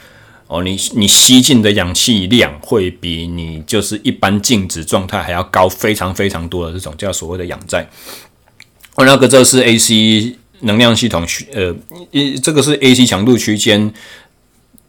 [0.49, 7.89] 哦，你你吸进的氧气量会比你就是一般静止状态还要高非常非常多的这种叫所谓的氧载。
[8.95, 11.75] 哦，那个这是 AC 能量系统呃，
[12.13, 13.93] 一这个是 AC 强度区间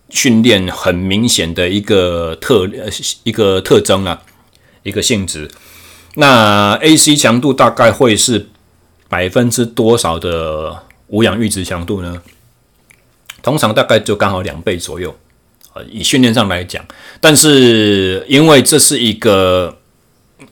[0.09, 2.69] 训练很明显的一个特
[3.23, 4.21] 一个特征啊，
[4.83, 5.49] 一个性质。
[6.15, 8.47] 那 AC 强度大概会是
[9.09, 12.21] 百分之多少的无氧阈值强度呢？
[13.41, 15.15] 通常大概就刚好两倍左右。
[15.91, 16.85] 以训练上来讲，
[17.19, 19.77] 但是因为这是一个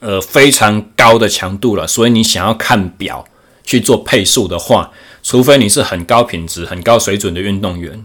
[0.00, 3.24] 呃非常高的强度了，所以你想要看表
[3.64, 4.90] 去做配速的话，
[5.22, 8.04] 除非你是很高品质、很高水准的运动员，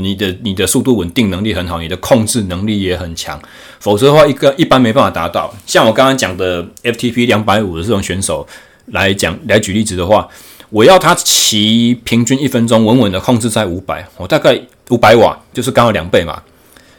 [0.00, 3.40] 你的你的速度稳定能力很好，你的控制能力也很强，
[3.78, 5.54] 否则的话，一个一般没办法达到。
[5.66, 8.46] 像我刚刚讲的 FTP 两百五的这种选手
[8.86, 10.26] 来讲来举例子的话，
[10.70, 14.58] 我要他骑平均一分钟稳稳的控制在五百，我大概
[14.88, 16.42] 五百瓦，就是刚好两倍嘛，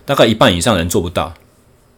[0.05, 1.33] 大概一半以上人做不到。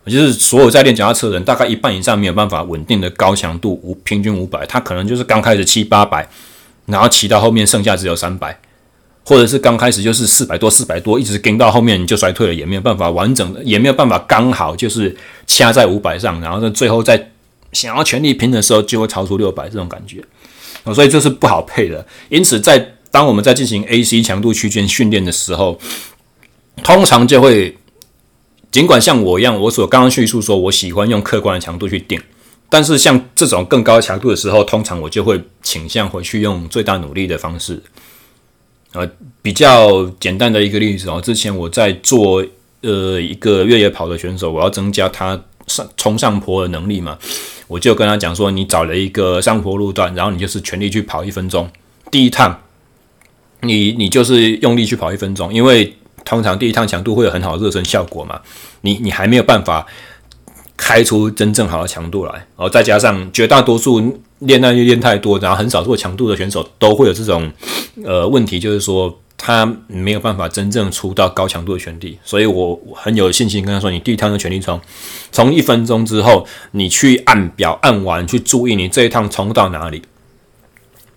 [0.06, 6.30] 就是所有在练脚踏车的人，大概一半以上没有办法稳定的高强度五平均五百，他可能就是刚开始七八百，
[6.86, 8.56] 然后骑到后面剩下只有三百，
[9.24, 17.32] 或者是刚开始就是四百多四百多，一直跟到后面你就衰退了，也没有办法完整的，也没有办法刚好就是掐在五百上，然后呢最后在
[17.72, 20.24] 想要全力拼的时候就会超出六百这种感觉，
[20.94, 22.06] 所以这是不好配的。
[22.30, 25.80] 因此，在当我们在进行 AC 强度区间训练的时候，
[26.84, 27.76] 通常就会。
[28.76, 32.20] 尽管像我一样，我所刚刚叙述说，我喜欢用客观的强度去定，
[32.70, 37.82] 但是像这种更高强度的时候，通常我就会倾向回去用最大努力的方式。
[38.92, 39.10] 呃，
[39.42, 42.46] 比较简单的一个例子哦，之前我在做
[42.82, 47.18] 呃一个越野跑的选手，我要增加他上冲上坡的能力嘛，
[47.70, 51.72] 我就跟他讲说，你找了一个上坡路段，然后你就是全力去跑一分钟，
[52.12, 52.60] 第一趟，
[53.62, 55.96] 你你就是用力去跑一分钟，因为。
[56.26, 58.42] 通常第一趟强度会有很好的热身效果嘛，
[58.82, 59.86] 你你还没有办法
[60.76, 67.50] 开出真正好的强度来，然后再加上绝大多数练耐力练太多，然后很少做强度的选手都会有这种
[68.04, 74.82] 呃问题，就是说他没有办法真正出到高强度的全力，所以我很有信心跟他说，你第一趟的全力冲，
[75.32, 80.02] 从一分钟之后你去按表按完，去注意你这一趟冲到哪里，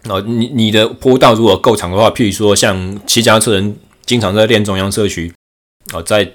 [0.08, 3.76] 哦，你你的坡道如果够长的话，譬如说像骑脚踏车人。
[4.08, 5.30] 经常在练中央社区，
[5.92, 6.26] 哦，在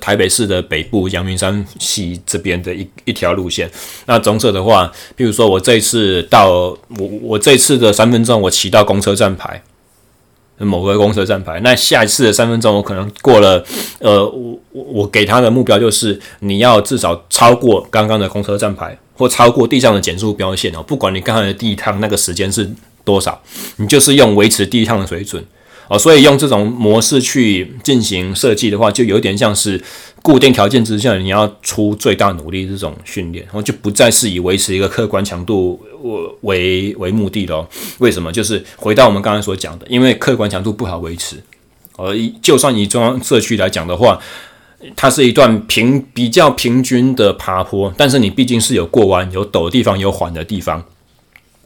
[0.00, 3.68] 台北市的北部阳明山系这边的一一条路线。
[4.06, 6.78] 那棕色的话，比如说我这次到我
[7.20, 9.60] 我这次的三分钟，我骑到公车站牌，
[10.58, 11.58] 某个公车站牌。
[11.64, 13.64] 那下一次的三分钟，我可能过了，
[13.98, 20.80] 呃，我我给他的目标就是你要至少超过刚刚的公车站牌，或超过地上的减速标线哦。
[20.80, 22.70] 不管你刚才的第一趟那个时间是
[23.02, 23.42] 多少，
[23.78, 25.44] 你就是用维持第一趟的水准。
[25.92, 29.78] 哦，所以用这种模式去进行设计的话，就有点像是
[30.22, 35.78] 固定条件之下你要出最大努力这种训练，然后就不再是以维持一个客观强度
[36.40, 37.68] 为为目的咯。
[37.98, 38.32] 为什么？
[38.32, 41.36] 就是回到我们刚才所讲的，因为客观强度不好维持。
[41.98, 44.18] 而就算以中央社区来讲的话，
[44.96, 50.82] 它是一段平比较平均的爬坡，但是你毕竟是有过弯、有陡的地方、有缓的地方。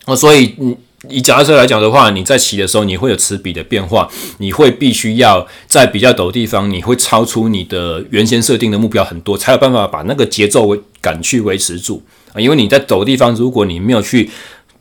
[0.07, 0.77] 哦，所以嗯。
[1.09, 12.41] 以脚踏车来讲的话，你在骑的时候，你会有齿比的变化，你会必须要在比较陡的地方，你会超出你的原先设定的目标很多，才有办法把那个节奏感去维持住啊。
[12.41, 14.31] 因为你在陡的地方，如果你没有去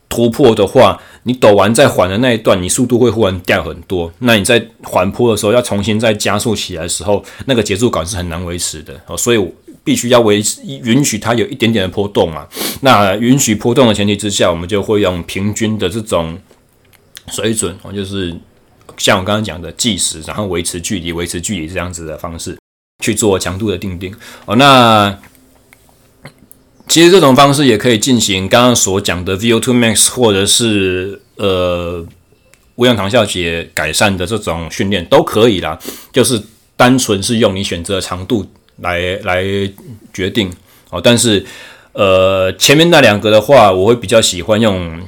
[0.09, 4.11] 突破的话，你陡完再缓的那一段，你速度会忽然掉很多。
[4.19, 9.17] 那你在缓坡的时候，要重新再加速起来的时候，那个节奏感是很难维持的哦。
[9.17, 9.47] 所以。
[9.85, 12.47] 必须要维持允许它有一点点的波动嘛？
[12.81, 16.37] 那允许波动的前提之下，我们就会用平均的这种
[17.27, 18.35] 水准，就是
[18.97, 22.57] 像我刚刚讲的计时，然后维持距离、维持距离这样子的方式
[23.03, 24.11] 去做强度的定定。
[24.45, 25.15] 哦，那
[26.87, 32.03] 其实这种方式也可以进行刚刚所讲的 VO2 max，或者是呃
[32.73, 35.79] 无氧糖酵解改善的这种训练都可以啦。
[36.11, 36.41] 就是
[36.75, 38.47] 单纯是用你选择的长度。
[38.77, 39.43] 来来
[40.13, 40.51] 决定
[40.89, 41.45] 哦，但是
[41.93, 45.01] 呃，前面那两个的话，我会比较喜欢用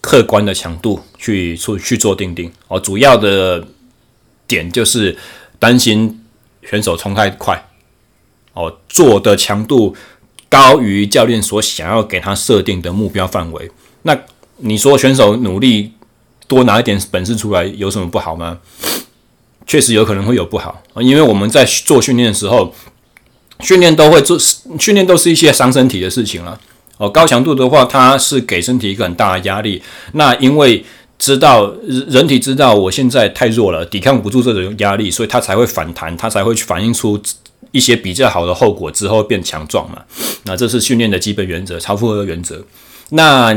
[0.00, 2.78] 客观的强度去去去做定定哦。
[2.80, 3.66] 主要的
[4.46, 5.16] 点就是
[5.58, 6.24] 担心
[6.62, 7.68] 选手冲太快
[8.52, 9.94] 哦，做的强度
[10.48, 13.70] 高于教练所想要给他设定的目标范围。
[14.02, 14.18] 那
[14.56, 15.92] 你说选手努力
[16.48, 18.58] 多拿一点本事出来有什么不好吗？
[19.68, 22.74] 确实有可能会有不好，因为我们在做训练的时候，
[23.60, 24.38] 训练都会做
[24.78, 26.58] 训练都是一些伤身体的事情了。
[26.96, 29.82] 哦，高强度的话，它是给身体一个很大的压力。
[30.14, 30.82] 那因为
[31.18, 31.70] 知道
[32.08, 37.20] 人体知道我现在太弱了，抵抗不住这种压力，所以它才会反弹，它才会去反映出
[37.70, 40.02] 一些比较好的后果之后变强壮嘛。
[40.44, 42.64] 那这是训练的基本原则，超负荷的原则。
[43.10, 43.54] 那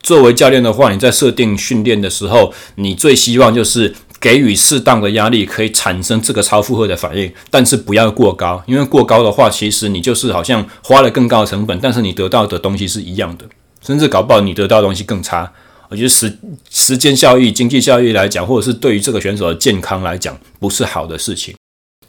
[0.00, 3.92] 作为教练的话，你在设定训练的时候，你最希望就是。
[4.20, 13.44] 给予适当的压力，可以产生这个超负荷的反应，但是不要过高，因为过高的话，其实你就是好像花了更高的成本，但是你得到的东西是一样的，
[13.80, 15.52] 甚至搞不好你得到的东西更差。
[15.88, 16.38] 我觉得时
[16.68, 21.54] 时间效益、经济效益来讲，或者是对于这个选手的健康来讲，不是好的事情。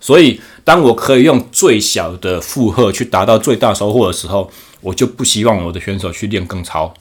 [0.02, 4.50] 所以，当我可以用最小的负荷去达到最大收获的时候，
[4.82, 6.94] 我就不希望我的选手去练更超。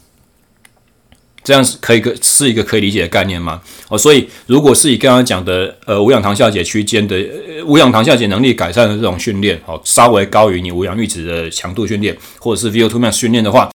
[1.48, 3.58] 这样是可以个是一个可以理解的概念吗？
[3.88, 13.70] 哦，所以如果是以刚刚讲的呃无氧糖下解区间的、呃、无氧糖下解能力改善的这种训练，哦，稍微高于你无氧阈值的强度训练，或者是 VO2 max 训练的话，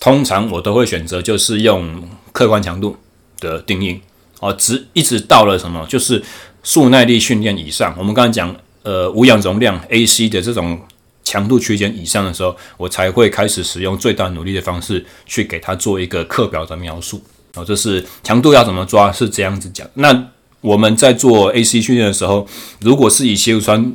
[0.00, 2.96] 通常我都会选择就是用客观强度
[3.38, 4.00] 的定义，
[4.40, 6.22] 哦，直一直到了什么，就是
[6.62, 10.80] 速耐力训练以上，我们刚刚讲呃无氧容量 AC 的这种。
[11.24, 17.22] 强度区间以上的时候，我才会开始使用最大努力的方式去给它做一个课表的描述。
[17.54, 19.88] 哦，这是强度要怎么抓，是这样子讲。
[19.94, 20.28] 那
[20.60, 22.46] 我们在做 AC 训练的时候，
[22.80, 23.92] 如果是以血乳酸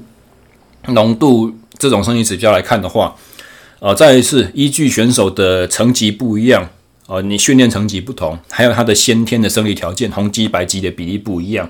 [0.87, 3.15] 浓度这种生理指标来看的话，
[3.79, 6.69] 呃，再一次依据选手的层级不一样，
[7.07, 11.69] 呃，你训练层级不同，还有他的先天的生理条件，红肌白肌的比例不一样。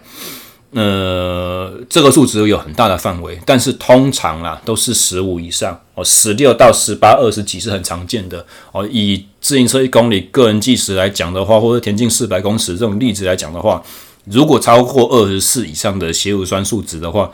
[0.76, 8.86] 呃，这个数值有很大的范围，但是通常啦都是十五以上哦，十六到十八、二十几是很常见的哦。
[8.91, 13.82] 以自行车一公里个人计时来讲的话，或者田径四百公尺这种例子来讲的话，
[14.26, 17.32] 如果超过二十四以上的血乳酸数值的话，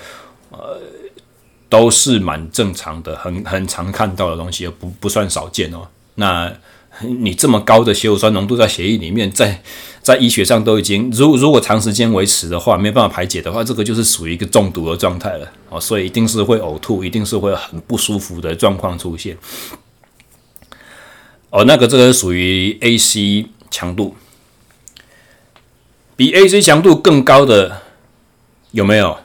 [0.51, 0.79] 呃，
[1.67, 5.87] 都是蛮正常的，很很常看到的东西，不不算少见哦。
[6.13, 6.53] 那
[7.03, 9.61] 你这么高的血乳酸浓度在血液里面，在
[10.01, 19.37] 在医学上都已经，如如果长时间维持的话，没办法排解的话，这个就是属于一个中毒的状态了哦，所以一定是会呕吐，一定是会很不舒服的状况出现。
[21.49, 24.15] 哦，那个这个属于 AC 强度，
[26.15, 27.81] 比 AC 强度更高的
[28.71, 29.17] 有没有？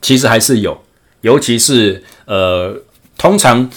[0.00, 0.82] 其实还是有，
[1.20, 2.82] 尤其是呃，
[3.18, 3.70] 通常。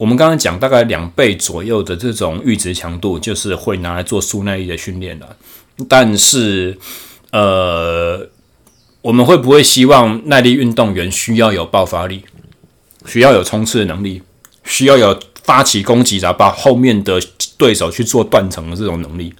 [0.00, 5.36] 我们刚刚讲大概两倍左右的这种阈值强度，就是会拿来做速耐力的训练了。
[5.86, 6.78] 但是，
[7.32, 8.26] 呃，
[9.02, 12.24] 我们会不会希望耐力运动员需要有爆发力，
[13.04, 14.22] 需要有冲刺的能力，
[14.64, 17.20] 需要有发起攻击，然后把后面的
[17.58, 19.34] 对手去做断层的这种能力？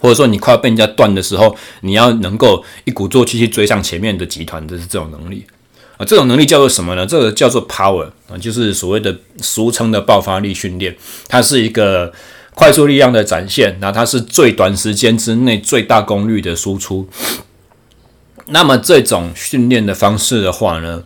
[0.00, 5.46] 或者说，你快要被人家断的时候，你要能够一鼓作气去追上前面的集团，这是这种能力。
[5.98, 7.04] 啊，这种能力叫做什么呢？
[7.04, 10.96] 这个叫做 power 啊，就是所谓的俗称的爆发力训练。
[11.26, 12.12] 它是一个
[12.54, 17.08] 快速力量的展现，那它是最短时间之内最大功率的输出。
[18.46, 21.02] 那么这种训练的方式的话呢，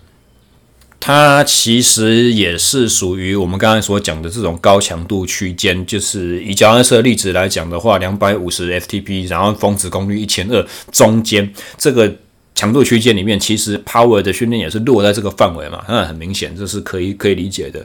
[1.00, 5.86] 它其实也是属于我们刚才所讲的这种高强度区间。
[5.86, 12.14] 就是以脚踏车例子来讲的话，两百五十 FTP，然后峰值功率一千二，中间这个。
[12.62, 17.84] 强度区间里面，其实 power 的训练也是落在这个范围嘛，那很明显，这是可以可以理解的。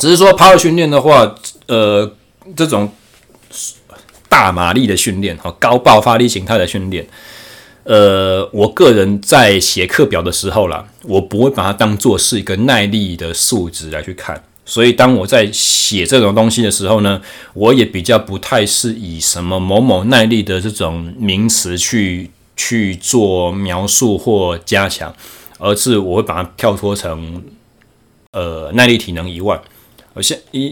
[0.00, 1.32] 只是说 power 训练的话，
[1.68, 2.12] 呃，
[2.56, 2.92] 这种
[4.28, 7.06] 大马力的训练和高爆发力形态的训练，
[7.84, 14.42] 呃，我个人在写课表的时候啦，我不会把它当做是一个耐力的数值来去看。
[14.66, 22.32] 所以当我在写这种东西的时候呢，我也比较不太是以什么某某耐力的这种名词去。
[22.56, 25.14] 去做描述或加强，
[25.58, 27.42] 而是我会把它跳脱成
[28.32, 29.60] 呃耐力体能以外。
[30.14, 30.70] 而现一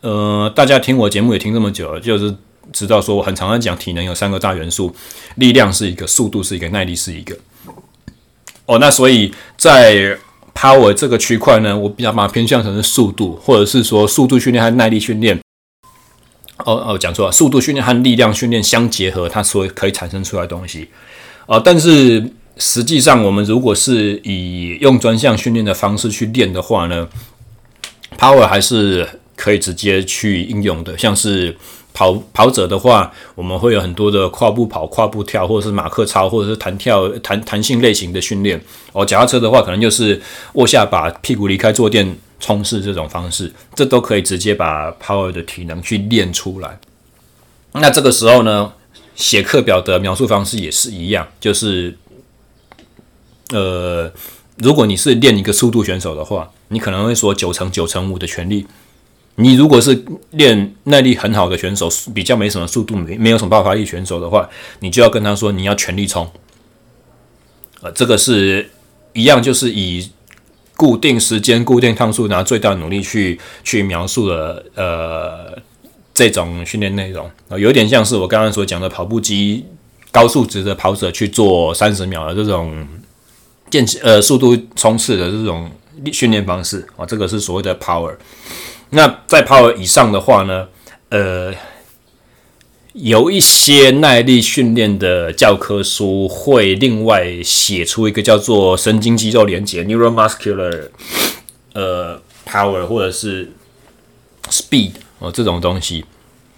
[0.00, 2.34] 呃，大家听我节目也听这么久了，就是
[2.72, 4.94] 知道说我很常常讲体能有三个大元素，
[5.36, 7.36] 力量是一个，速度是一个，耐力是一个。
[8.66, 10.18] 哦，那所以在
[10.54, 15.38] power 这个区块呢，我比较把它偏向成是速度，或者是说速度训练和耐力训练。
[16.64, 20.88] 哦哦，讲错了，速度训练和力量训练相结合，它所可以产生出来东西。
[21.46, 27.06] 啊、但是实际上，我们如果是以用专项训练的方式去练的话呢
[28.18, 29.06] ，power 还是
[29.36, 30.96] 可以直接去应用的。
[30.96, 31.54] 像是
[31.92, 38.58] 跑跑者的话，我们会有很多的跨步跑、跨步跳，或者是马克操，或者是弹跳、弹弹性类型的训练。
[38.92, 40.20] 哦，脚踏车的话，可能就是
[40.54, 46.78] 握下把屁股离开坐垫冲刺这种方式，这都可以直接把 power 的体能去练出来。
[47.72, 48.72] 那这个时候呢，
[49.16, 51.96] 写课表的描述方式也是一样，就是，
[53.50, 54.12] 呃，
[54.56, 58.64] 如果你是练一个速度选手的话，你可能会说九成九成五的全力；
[59.36, 64.48] 你如果是练耐力很好的选手，比较没什么速度，没没有什么爆发力选手的话，
[64.80, 66.30] 你就要跟他说你要全力冲。
[67.80, 68.70] 呃，这个是
[69.12, 70.08] 一样，就是以
[70.76, 75.58] 固定时间、固定趟数，拿最大努力去去描述的，呃。
[76.16, 79.66] 这种训练内容，有点像是我刚刚所讲的跑步机
[80.12, 82.86] 高数值的跑者去做三十秒的这种
[83.68, 85.68] 间呃速度冲刺的这种
[86.12, 88.14] 训练方式啊，这个是所谓的 power。
[88.90, 90.68] 那在 power 以上的话呢，
[91.08, 91.52] 呃，
[92.94, 100.90] 有一些耐力训练的教科书会另外写出一个叫做神经肌肉连接 （neuromuscular）
[101.72, 103.50] 呃 power 或者是
[104.48, 104.92] speed。
[105.18, 106.04] 哦，这种东西，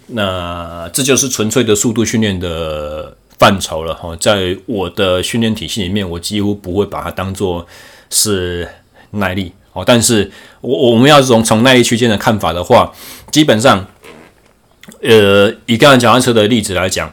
[0.08, 4.14] 那这就是纯粹的速度训练的范畴了哈。
[4.16, 7.66] 在我的训练体系里面，我几乎不会把它当做
[8.10, 8.68] 是
[9.12, 9.82] 耐力哦。
[9.86, 10.30] 但是
[10.60, 12.92] 我我们要从从耐力区间的看法的话，
[13.30, 13.86] 基本上，
[15.02, 17.12] 呃，以刚才脚踏车的例子来讲，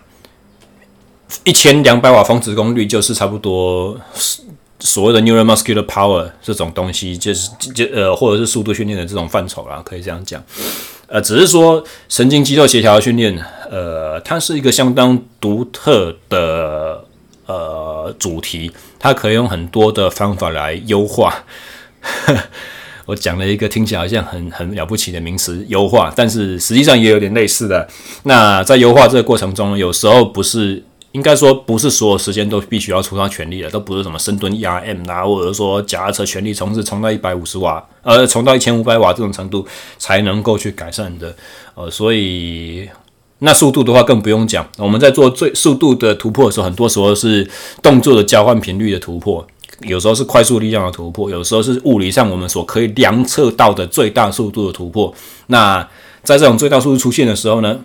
[1.43, 3.99] 一千两百瓦峰值功率就是差不多
[4.79, 10.43] 所谓的 neuromuscular power 这种东西，就是就呃，或者是速度训练的这种范畴啦，可以这样讲。
[11.07, 13.37] 呃，只是说神经肌肉协调训练，
[13.69, 17.05] 呃，它是一个相当独特的
[17.45, 21.43] 呃主题，它可以用很多的方法来优化。
[23.05, 27.87] 我讲了一个听起来好像很很了不起的名词，优化，但是实际上也有点类似的。
[28.23, 30.83] 那在优化这个过程中，有时候不是。
[31.13, 39.63] 应该说不是所有时间都必须要出到全力的，都不是什么深蹲 1RM 啊，或者说脚踏车全力冲刺冲到一百五十瓦，呃，冲到一千五百瓦这种程度
[39.99, 41.35] 才能够去改善的，
[41.75, 42.89] 呃，所以
[43.37, 44.67] 那速度的话更不用讲。
[44.79, 47.47] 我们在做最速度的突破的时候，很多时候是
[47.83, 49.45] 动作的交换频率的突破，
[49.81, 55.13] 有时候是快速力量的突破，有时候是物理上我们所可以量测到的最大速度的突破。
[55.47, 55.81] 那
[56.23, 57.79] 在这种最大速度出现的时候呢，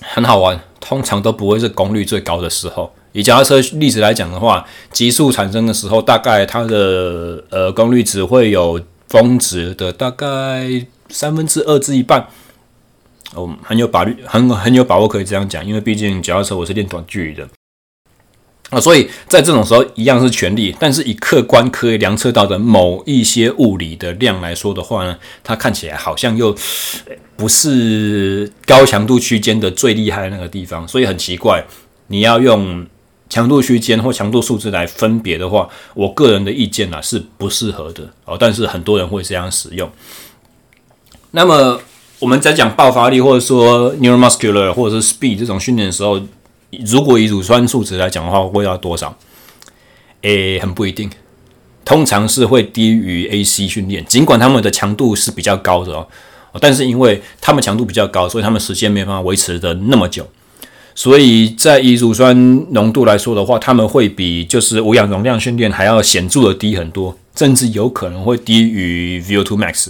[0.00, 0.60] 很好玩。
[0.84, 2.92] 通常都不会是功率最高的时候。
[3.12, 12.26] 以脚踏车例子来讲的话，极速产生的时候，大概它的呃功率只会有峰值的大概三分之二至一半。
[13.34, 17.48] 哦，很有把握，很很有把握可以这样讲，因为毕竟脚踏车我是练短距离的。
[18.72, 25.14] 啊，所以在这种时候一样是全力，但是以客观可以量测到的某一些物理的量来说的话呢，
[25.44, 26.56] 它看起来好像又
[27.36, 31.62] 不是高强度区间的最厉害的那个地方，所以很奇怪。
[32.06, 32.86] 你要用
[33.28, 38.38] 强度区间或强度数字来分别的话，我个人的意见啊是不适合的哦。
[38.40, 39.90] 但是很多人会这样使用。
[41.32, 41.78] 那么
[42.20, 46.18] 我们在讲爆发力或者说 neuromuscular 或者是 speed 这种训练的时候。
[46.86, 49.16] 如果以乳酸数值来讲的话，会要多少？
[50.22, 51.10] 诶、很不一定，
[51.84, 54.04] 通常是会低于 AC 训练。
[54.06, 56.06] 尽管他们的强度是比较高的哦，
[56.60, 60.26] 但是因为他们强度比较高，所以他们时间没办法维持的那么久。
[60.94, 62.34] 所以在以乳酸
[62.72, 69.88] 浓度来说的话，他们会比就是无氧容量训练还要显著的低很多，甚至有可能会低于 VO2 max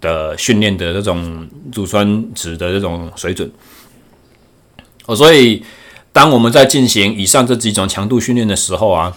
[0.00, 3.50] 的训练的这种乳酸值的这种水准。
[5.06, 5.62] 哦，所以。
[6.14, 9.16] 当我们在进行以上这几种强度训练的时候啊，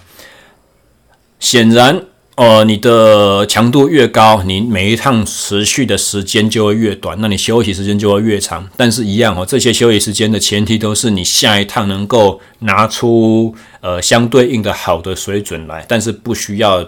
[1.39, 2.01] 显然，
[2.33, 8.67] 呃，你的强度越高，你每一趟持续的时间就会越短，那你休息时间就会越长。
[8.75, 16.83] 但是，一样哦，这些休息时间的前提都是你下一趟能够拿出呃相对应的好的水准来，但是不需要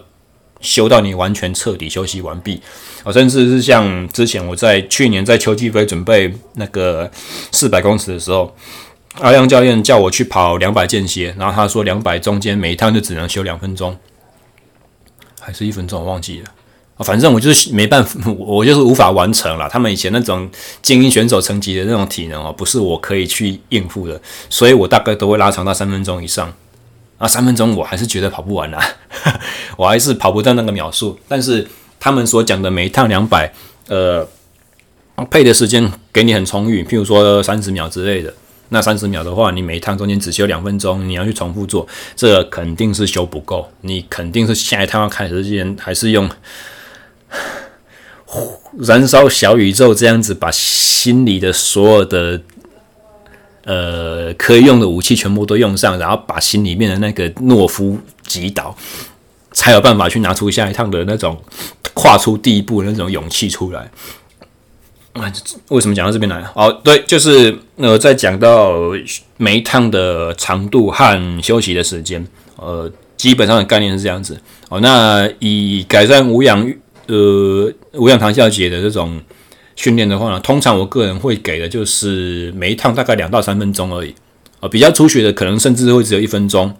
[0.59, 2.59] 休到你完全彻底休息完毕。
[3.03, 7.11] 哦，甚至是像之前我在去年在秋季杯准备那个
[7.51, 8.51] 四百公尺的时候。
[9.15, 13.97] 阿亮教练叫我去跑两百间歇，然后他说两百中间每一趟就只能休两分钟，
[15.39, 16.45] 还是一分钟，我忘记了。
[16.99, 19.69] 反正我就是没办法，我就是无法完成了。
[19.69, 20.49] 他们以前那种
[20.81, 26.53] 精英选手层级的那种体能哦，不是我可以去应付的，所以我大概都会拉长到三分钟以上。
[27.17, 28.81] 啊，三分钟我还是觉得跑不完啦，
[29.75, 31.17] 我还是跑不到那个秒数。
[31.27, 31.67] 但是
[31.99, 33.51] 他们所讲的每一趟两百，
[33.87, 34.25] 呃，
[35.29, 38.33] 配的时间给你很充裕，譬如说三十秒之类的。
[38.69, 43.67] 那三十秒的话，你每一趟中间只休两分钟，你要去重复做，这肯定是休不够。
[43.81, 46.29] 你肯定是下一趟要开始之前，还是用
[48.79, 52.39] 燃烧小宇宙这样子，把心里的所有的
[53.63, 57.97] 呃可以用的武器全部都用上，然后把心里面的那个懦夫
[58.27, 58.77] 击倒，
[59.51, 61.41] 才有办法去拿出下一趟的那种
[61.95, 63.89] 跨出第一步的那种勇气出来。
[65.13, 65.31] 啊，
[65.69, 66.43] 为什么讲到这边来？
[66.53, 68.73] 哦，对，就是呃，在讲到
[69.37, 72.25] 每一趟的长度和休息的时间，
[72.57, 74.39] 呃，基本上的概念是这样子。
[74.69, 76.71] 哦，那以改善无氧
[77.07, 79.19] 呃无氧糖酵解的这种
[79.75, 84.13] 训练的话呢，通常我个人会给的就是每一趟大概两到三分钟而已。
[84.59, 86.73] 啊，比较初学的可能甚至会只有一分钟。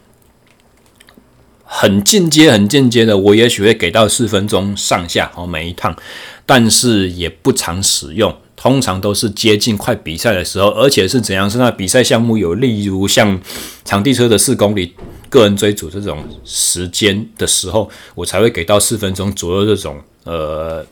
[1.71, 5.95] 很进阶、很进阶的，我也许会给到四分钟上下哦，每一趟，
[6.43, 11.47] 但是也不常使用，通常都是接近快比赛的时候，而且是怎样？
[11.47, 13.39] 是那比赛项目有，例如像
[13.85, 14.95] 场地车的四公里
[15.29, 20.83] 个人追逐这种时间的时候，我才会给到四分钟左右这种呃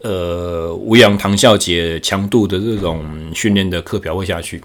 [0.00, 3.04] 呃无氧糖酵解强度的这种
[3.34, 4.62] 训练的课表会下去。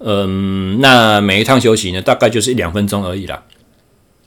[0.00, 3.42] 嗯，那每一趟休息呢，大概就是一两分钟而已啦。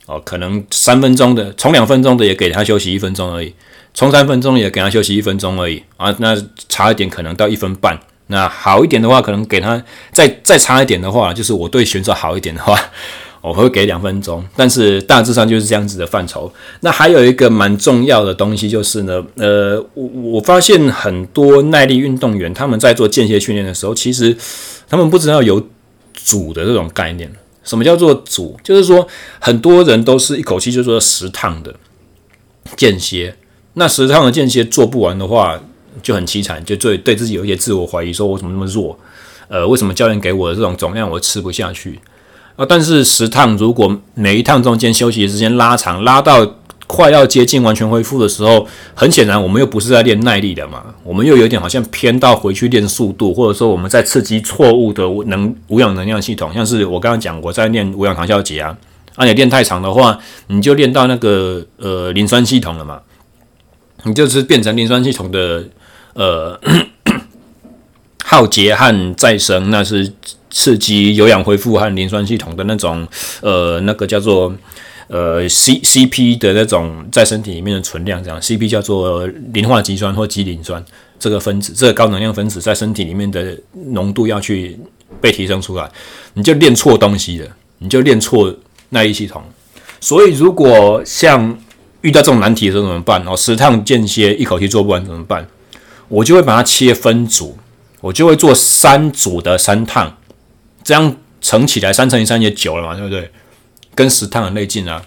[0.07, 3.53] 哦，可能三分钟的，从两分钟的也给他休息一分钟而已，
[3.93, 6.15] 从三分钟也给他休息一分钟而已啊。
[6.19, 6.33] 那
[6.69, 9.83] 差一点可能到一分半，那好一点的话，可能给他
[10.13, 12.79] 再再差一点的话，就是我对选手好一点的话，
[13.43, 14.41] 我会给两分钟。
[14.55, 16.49] 但是大致上就是这样子的范畴。
[16.79, 24.37] 那还有一个蛮重要的东西就是呢，呃，我我发现很多耐力运动员他们在做间歇训练的时候，其实
[24.87, 25.61] 他们不知道有
[26.13, 27.29] 组的这种概念。
[27.67, 28.59] 什么叫做组？
[28.63, 29.07] 就是说
[29.39, 31.75] 很多人都是一口气就做十趟的
[32.75, 33.35] 间歇，
[33.75, 35.61] 那十趟的间歇做不完的话。
[36.03, 38.95] 就很凄惨，就对对自己有一些自我怀疑，说我怎么那么弱？
[39.47, 41.99] 呃，为什么教练给我的这种总量我吃不下去？
[42.55, 46.45] 啊，但是十趟如果每一趟中间休息的时间拉长，拉到
[46.87, 48.65] 快要接近完全恢复的时候，
[48.95, 58.75] 很显然我们又不是在练耐力的嘛，我们又有点好像偏到回去练速度，或者说我们在刺激错误的能无氧能量系统，像是我刚刚讲我在练无氧糖酵节啊，
[59.15, 60.17] 啊，你练太长的话，
[60.47, 63.01] 你就练到那个呃磷酸系统了嘛，
[64.03, 65.65] 你就是变成磷酸系统的。
[66.13, 66.59] 呃，
[68.25, 70.11] 耗竭和再生，那是
[70.49, 73.07] 刺激有氧恢复和磷酸系统的那种，
[73.41, 74.51] 呃，那个叫做
[75.07, 80.83] 呃 C C P 的那种在身体里面的存量，这样 C P 叫做磷化肌酸或肌磷酸
[81.19, 83.57] 这个分子，这个高能量分子在身体里面的
[83.91, 84.79] 浓度要去
[85.21, 85.89] 被提升出来，
[86.33, 87.47] 你就练错东西了，
[87.79, 88.53] 你就练错
[88.89, 89.41] 耐力系统。
[89.99, 91.57] 所以如果像
[92.01, 93.23] 遇到这种难题的时候怎么办？
[93.25, 95.47] 哦，十趟间歇一口气做不完怎么办？
[96.07, 97.57] 我就会把它切分组，
[97.99, 100.15] 我就会做三组的三趟，
[100.83, 103.29] 这样乘起来三乘以三也九了嘛，对不对？
[103.97, 105.01] 跟十趟很类近啊。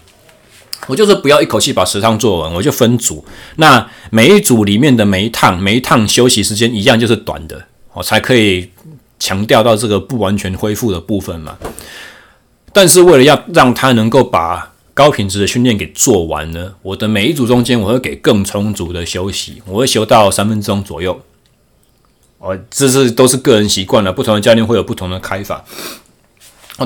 [0.87, 3.23] 我就是不要一口气把十趟做完，我就分组。
[3.57, 7.63] 那每一组里面的每一趟，每一趟休息时间一样，就是短的，
[7.93, 8.69] 我才可以
[9.19, 11.55] 强调到这个不完全恢复的部分嘛。
[12.73, 21.21] 但是为了要让它能够把高品质的训练给做完呢，我的每一组中间我会给更充足的休息，我会休到三分钟左右。
[22.39, 25.63] 哦，这是都是个人习惯了，不同的教练会有不同的开法。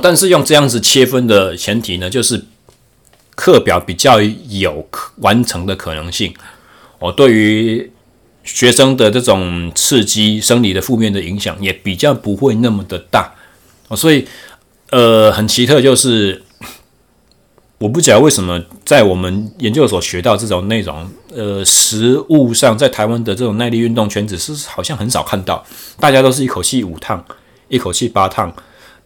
[0.01, 2.43] 但是用这样子切分的前提呢，就是
[3.35, 4.87] 课表比较有
[5.17, 6.33] 完成的可能性。
[6.99, 7.91] 哦，对于
[8.43, 13.33] 学生的这种刺激生理的负面的影响也比较不会那么的大。
[13.87, 14.27] 哦，所以
[14.91, 16.41] 呃，很奇特就是。
[17.77, 25.63] 我不晓得为什么在我们研究所学到这种内容，呃，实务上在台湾的这种耐力运动圈子是好像很少看到，
[25.99, 27.23] 大家都是一口气五趟，
[27.67, 28.51] 一口气八趟，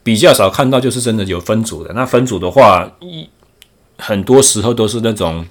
[0.04, 1.94] 比较少看到就是真的有分组的。
[1.94, 3.30] 那分组的话，一
[3.98, 5.46] 很多时候都是那种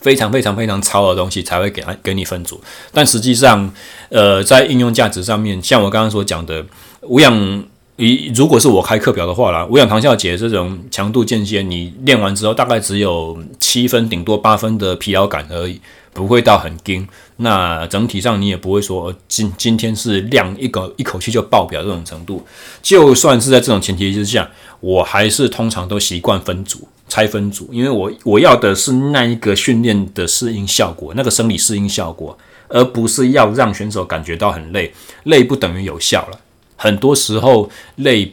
[0.00, 2.60] 非常非常非常糙的东西才会给他给你分组，
[2.92, 3.72] 但实际上，
[4.08, 6.64] 呃，在应用价值上面，像我刚刚所讲的
[7.02, 7.64] 无氧。
[8.00, 15.78] 以如果是我开课表的话啦，无氧糖酵解这种强度间歇，你练完之后大概只有七分，顶多八分的疲劳感而已，
[16.14, 17.06] 不会到很惊。
[17.36, 22.42] 那整体上你也不会说今今天是量一个一口气就爆表这种程度。
[22.82, 32.38] 就算是在这种前提之下，我还是通常都习惯分组拆分组，因为我我要的是那一个训练的适应效果，那个生理适应效果，
[32.68, 34.92] 而不是要让选手感觉到很累，
[35.24, 36.38] 累不等于有效了。
[36.82, 38.32] 很多时候累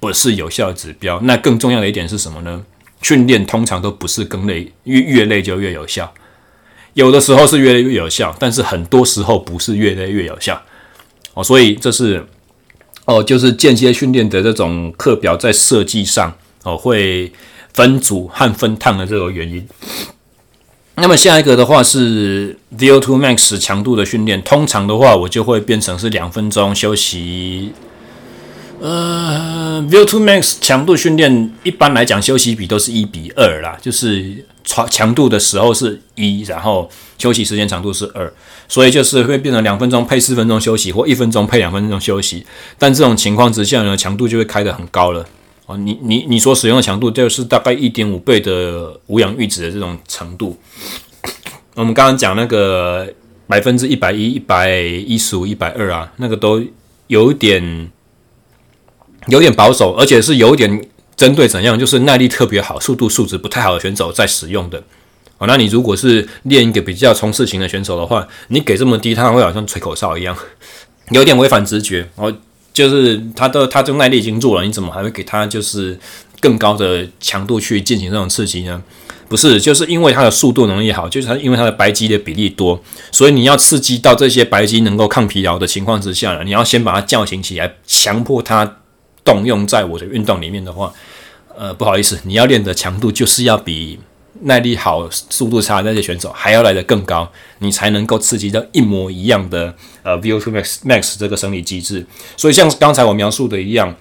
[0.00, 2.64] 不是有效指标，那更重要的一点是什么呢？
[3.02, 6.10] 训练通常都不是更累，越越累就越有效。
[6.94, 10.58] 有的时候是越累越有效，但是很多时候不是越累越有效。
[11.34, 12.26] 哦，所以这是
[13.04, 17.30] 哦，就是间歇训练的这种课表在设计上哦，会
[17.74, 19.68] 分组和分趟的这个原因。
[21.00, 27.72] 那么下一个的话是 VO2 max 强度的训练，通常的话我就会变成是两分钟休息。
[28.80, 36.88] 呃，VO2 max 强度训练一般来讲休息比都是一比二啦，就是强强度的时候是一，然后
[37.18, 38.32] 休息时间长度是二，
[38.68, 42.46] 所以就是会变成两分钟配四分钟休息，或一分钟配两分钟休息。
[42.78, 45.26] 但这种情况之下呢，强度就会开得很高了。
[45.70, 50.58] 哦，你你你所使用的强度就是大概一点五倍的无氧阈值的这种程度。
[51.76, 53.08] 我们刚刚讲那个
[53.46, 56.60] 百分之一百一、一百一十五、一百二啊，那个都
[57.06, 57.88] 有点
[59.28, 64.82] 有点保守，而且是有点针对怎样，就是耐力特别好、速度素质不太好的选手在使用的。
[65.38, 70.36] 哦，那你如果是练一个比较冲刺型的选手的话，你给这么低，他会好像吹口哨一样，
[71.10, 72.34] 有点违反直觉哦。
[72.72, 75.98] 就是他的他这个耐力已经做了，你怎么还会给他就是
[76.40, 78.82] 更高的强度去进行这种刺激呢？
[79.28, 88.78] 不是，就是因为他的速度能力好，就是他因为他的白肌的比例多，所以你要刺激到这些白肌能够抗疲劳的情况之下呢，你要先把它叫醒起来，强迫他
[89.24, 90.92] 动用在我的运动里面的话，
[91.56, 94.00] 呃，不好意思，你要练的强度就是要比
[94.42, 102.06] 耐力好、速度差那些选手还要来得更高，你才能够刺激到一模一样的呃 VO2 max max 这个生理机制。
[102.36, 103.94] 所以像刚才我描述的一样，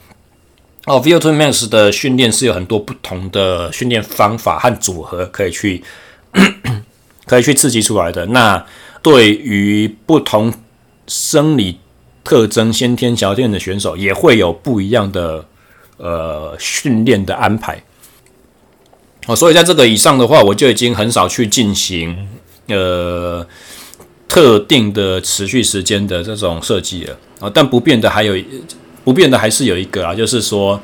[0.85, 5.83] 哦，VO2 max 的训练是有很多不同的训练方法和组合可以去
[7.25, 8.25] 可以去刺激出来的。
[8.27, 8.65] 那
[9.01, 10.53] 对于不同
[11.07, 11.79] 生理
[12.23, 15.45] 特征、先天条件的选手，也会有不一样的
[15.97, 17.83] 呃训练的安排。
[19.29, 22.27] 哦，所以在这个以上的话，我就已经很少去进行
[22.65, 23.45] 呃
[24.27, 27.47] 特定的持续时间的这种设计了啊。
[27.53, 28.35] 但不变的还有
[29.03, 30.81] 不变的还是有一个啊，就是说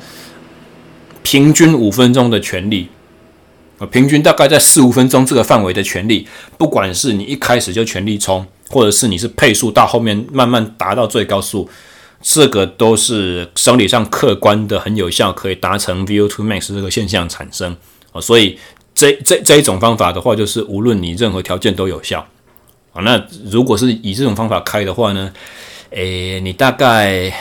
[1.24, 2.86] 平均五分钟的全力
[3.80, 11.68] 啊，平均大概在四五分钟这个范围的全力，不管是你一开始就全力冲，或者是你是配速到后面慢慢达到最高速，
[12.22, 17.76] 这个都是生理上客观的很有效，可以达成 VO2 max 这个现象产生。
[18.20, 18.58] 所以
[18.94, 22.26] 这这这一种方法的话，就是无论你任何条件都有效
[22.92, 23.02] 啊。
[23.02, 25.32] 那如果是以这种方法开的话呢，
[25.90, 27.32] 诶，你大概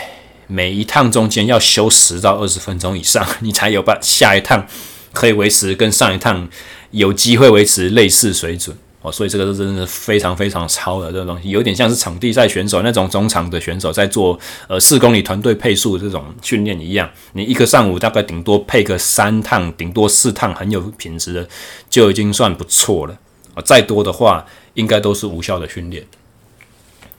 [0.48, 4.66] 每一趟中间要休十到二十分钟以上，你才有办下一趟
[5.14, 6.48] 可以维持跟上一趟
[6.92, 8.78] 有机会维持类似水准。
[9.12, 17.10] 所以这个是真的非常非常超的这个东西，有点像是场地赛选手那种中场的选手在做呃四公里团队配速这种训练一样。
[17.34, 21.48] 你一个上午大概顶多配个三趟，顶多四趟很有品质的，
[21.90, 23.18] 就已经算不错了。
[23.54, 26.06] 啊，再多的话应该都是无效的训练。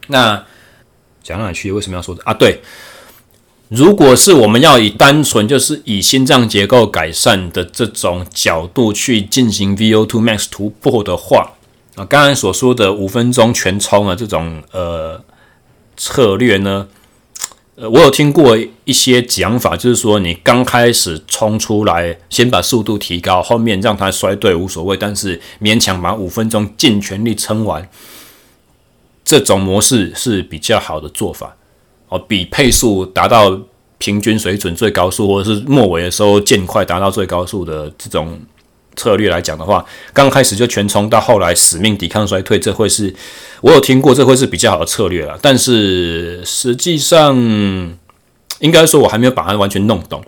[0.08, 0.44] 那
[1.22, 1.72] 讲到哪去？
[1.72, 2.32] 为什么要说啊？
[2.34, 2.60] 对，
[3.68, 11.52] 如果是我们要以单纯就是以心脏结构改善的这种角度去进行 VO2 max 突破的话。
[11.96, 15.18] 啊，刚才所说的五分钟全冲啊，这种呃
[15.96, 16.86] 策略呢，
[17.74, 27.88] 呃，我有听过一些讲法，就是说你刚开始冲出来，先把速度提高，后面让它衰退无所谓，但是勉强把五分钟尽全力撑完，
[29.24, 31.56] 这种模式是比较好的做法
[32.10, 33.58] 哦，比配速达到
[33.96, 38.38] 平均水准最高速，或者是末尾的时候渐快达到最高速的这种。
[38.96, 43.14] 策略来讲的话，刚开始就全冲，到后来死命抵抗衰退，这会是
[43.60, 45.38] 我有听过，这会是比较好的策略了。
[45.40, 47.36] 但是实际上，
[48.60, 50.24] 应该说我还没有把它完全弄懂，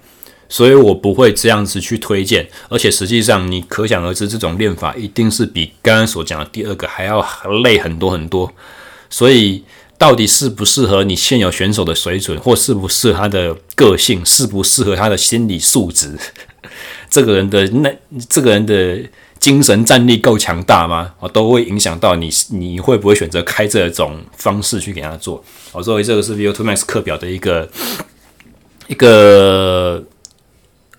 [0.48, 2.46] 所以我不会这样子去推荐。
[2.68, 7.26] 而且实际上，你可想而知，这种练法一定是比刚刚所讲的第二个还要
[7.62, 8.52] 累很多很多。
[9.08, 9.64] 所以，
[9.96, 16.14] 到底适不适合你现有选手的水准，或适不适合他的个性，适不适合他的心理素质？
[17.10, 17.94] 这个人的那
[18.28, 18.98] 这个人的
[19.38, 21.14] 精神战力够强大吗？
[21.20, 25.42] 哦，都会影响到你，你会不会选择开这种方式去给他做？
[25.72, 27.68] 哦，作为这个是 VO2 max 课表的一个
[28.88, 30.04] 一个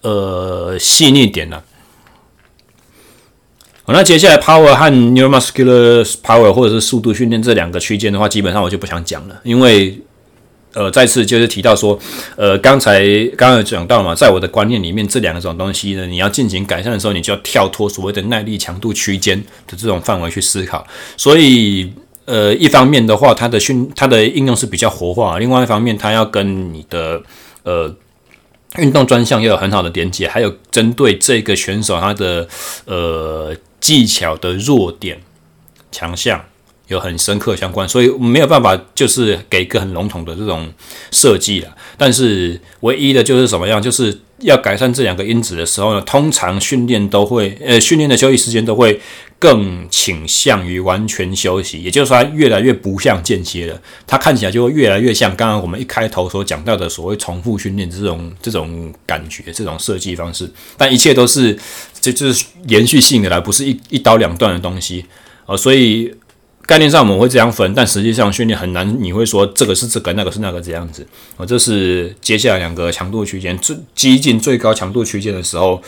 [0.01, 1.63] 呃细腻点了。
[3.83, 9.99] 好，那接下来 power 和 neuromuscular power 或者是速度训练这两个区间的话，基本上我就不想讲了，因为。
[10.73, 11.97] 呃，再次就是提到说，
[12.35, 13.01] 呃，刚才
[13.35, 20.85] 刚刚有讲到嘛，在我的观念里面，这两种东西呢，你要进行改善的时候，你就要跳脱所谓的耐力强度区间的这种范围去思考。
[21.17, 21.91] 所以，
[22.25, 27.19] 呃，一方面的话，它的训它的应用是比较活化；另外一方面，它要跟你的
[27.63, 27.91] 呃
[28.77, 32.47] 运动专项要有很好的连接，还有针对这个选手他的
[32.85, 35.19] 呃技巧的弱点、
[35.91, 36.39] 强项。
[36.89, 40.71] 有很深刻相关，所以没有办法就是给一个很笼统的这种
[41.11, 41.75] 设计了。
[41.97, 48.99] 但是唯一的就是什么样，就是要改善这两个因子的时候呢，通常训练都会，呃，训练的休息时间都会
[49.37, 60.49] 更倾向于完全休息，也就是说，它越来越不像间歇了，它看起来就会越来越像刚刚我们一开头所讲到的所谓重复训练这种这种感觉，这种设计方式。
[60.75, 61.55] 但一切都是
[62.01, 65.05] 这就是延续性的啦，不是一一刀两断的东西
[65.45, 66.11] 啊，所以。
[66.69, 68.87] 概念上我们会这样分，但实际上训练很难。
[69.01, 71.03] 你会说这个是这个，那个是那个这样子。
[71.35, 75.81] 哦，这是接下来两个强度区间最激进最高强度区间的时候，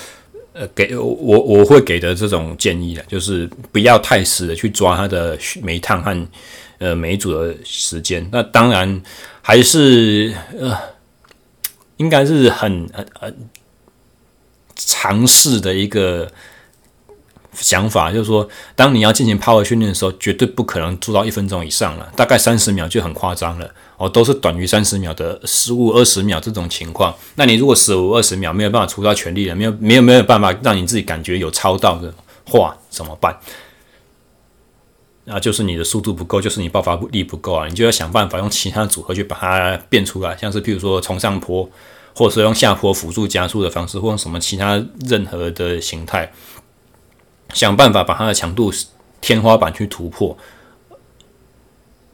[0.54, 6.28] 呃，给我我会给的这种建议的，就是不要太死的去抓它的煤炭和
[6.80, 8.28] 呃每一组的时间。
[8.32, 9.04] 那当然
[9.44, 10.76] 还是呃，
[11.98, 13.50] 应该是很很很
[14.76, 16.28] 尝试的一个。
[17.54, 27.14] 想法就是说，当你要进行 power 训练的时候，绝对不可能做到一分钟以上了，大概三十秒就很夸张了哦，都是短于三十秒的十五二十秒这种情况。
[27.36, 32.14] 那你如果十五二十秒没有办法出到全力了，没有没有没有办法让你自己感觉有超到的
[32.46, 33.38] 话，怎么办？
[35.26, 41.70] 那就是你的速度不够，就是你爆发力不够啊，你就要想办法用其他组合去把它变出来，像是譬如说从上坡，
[42.16, 46.32] 或者是用下坡辅助加速的方式，或用什么其他任何的形态。
[47.54, 48.72] 想办法把它的强度
[49.20, 50.38] 天花板去突破。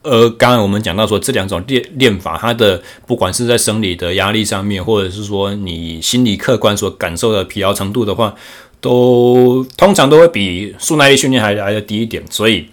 [0.04, 8.34] 而刚刚我们讲到说，这两种练练法，它的不管是在生理的压力上面，或者是说你心理客观所感受的疲劳程度的话，
[8.80, 12.24] 都通常都会比速耐力训练还来得低一点。
[12.30, 12.70] 所以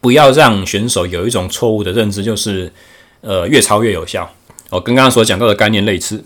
[0.00, 2.72] 不要让选手有一种错误的认知，就是
[3.20, 4.30] 呃越超越有效。
[4.70, 6.24] 哦，跟刚刚所讲到的概念类似。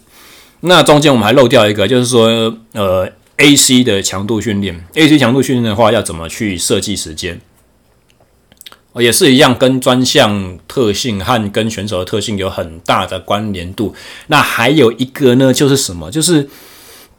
[0.60, 3.08] 那中间我们还漏掉一个，就是说呃
[3.38, 7.40] AC 的强度训练，AC 强度训练的话，要怎么去设计时间？
[8.96, 13.94] 也是一样，跟专项特性和跟选手的特性有很大的关联度。
[14.26, 16.10] 那还有一个呢，就是什么？
[16.10, 16.48] 就是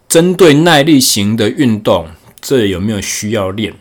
[0.09, 2.09] 针对耐力型的运动，
[2.41, 3.73] 这有没有需要练？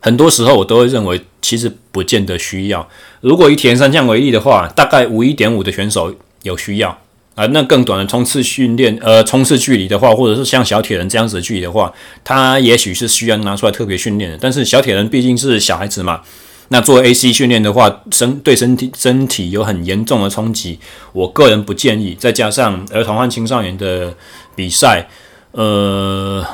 [0.00, 2.86] 很多时候我都会认为，其实不见得需要。
[3.22, 7.00] 如果以铁人三项为例的话，大概五一点五的选手有需要。
[7.34, 11.90] 啊，那更短的冲刺训练，呃，冲刺距离的话，或者是像小铁人这样子的距离的话，
[12.22, 14.36] 他也许是需要拿出来特别训练的。
[14.38, 16.20] 但是小铁人毕竟是小孩子嘛，
[16.68, 20.78] 那做 AC 训练的话，身对身体身体有很严重的冲击，
[21.14, 22.14] 我个人不建议。
[22.18, 24.14] 再加上儿童和青少年的
[24.54, 25.08] 比赛，
[25.52, 26.44] 呃，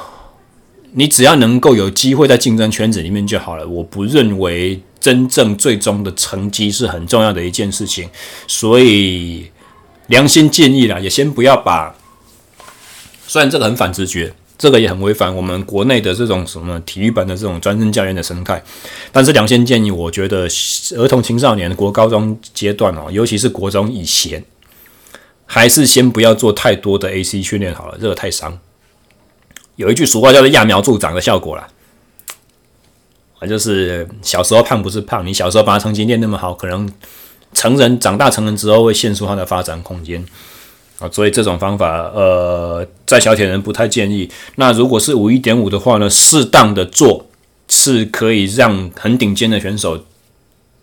[0.92, 3.66] 你只要能够有机会在竞争圈子里面就好了。
[3.66, 8.08] 我不认为真正最终的成绩是很重要的一件事情，
[8.46, 9.50] 所以。
[10.08, 11.94] 良心建议啦，也先不要把。
[13.26, 18.62] 虽然这个很反直觉，这个也很违反我们国内的这种什么体育班的这种专任教练的生态，
[19.12, 20.48] 但是良心建议，我觉得
[20.96, 24.42] 儿童青少年国高中阶段哦，尤其是国中以前，
[25.44, 28.58] 还是先不要做太多的 AC 训练好了，这个太伤。
[29.76, 31.68] 有一句俗话叫做“揠苗助长”的效果啦，
[33.40, 36.90] 啊，就是小时候胖不是胖，你小时候把他成绩练那么好，可能。
[37.52, 40.24] 成人长大成人之后会限缩他的发展空间
[40.98, 44.28] 啊，所以这种方法，呃，在小铁人不太建议。
[44.56, 47.26] 那如果是五一点五的话呢，适当的做
[47.68, 50.04] 是可以让很顶尖的选手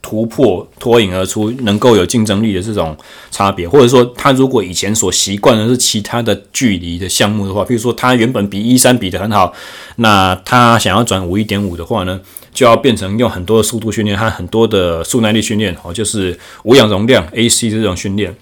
[0.06, 2.96] 突破脱颖而出，能够有竞争力的这种
[3.32, 3.68] 差别。
[3.68, 9.52] 或者说，他如果以前所习惯的是其他的距离的项目的话，比如说他原本比一三比得很好，
[9.96, 12.22] 那他想要转五一点五的话呢？
[12.54, 18.34] 就要变成用很多的速度训练和很多的速耐力训练哦，就是无氧容量 AC 这种训练，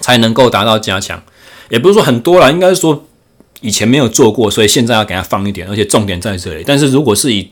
[0.00, 1.20] 才能够达到加强。
[1.68, 3.04] 也不是说很多啦，应该是说
[3.60, 6.62] 以前没有做过，所以现在要给他放一点，而且重点在这里。
[6.64, 7.50] 但是如果是以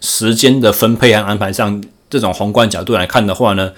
[0.00, 1.80] 时间的分配和安排上
[2.12, 3.72] 这种宏观角度来看的话呢，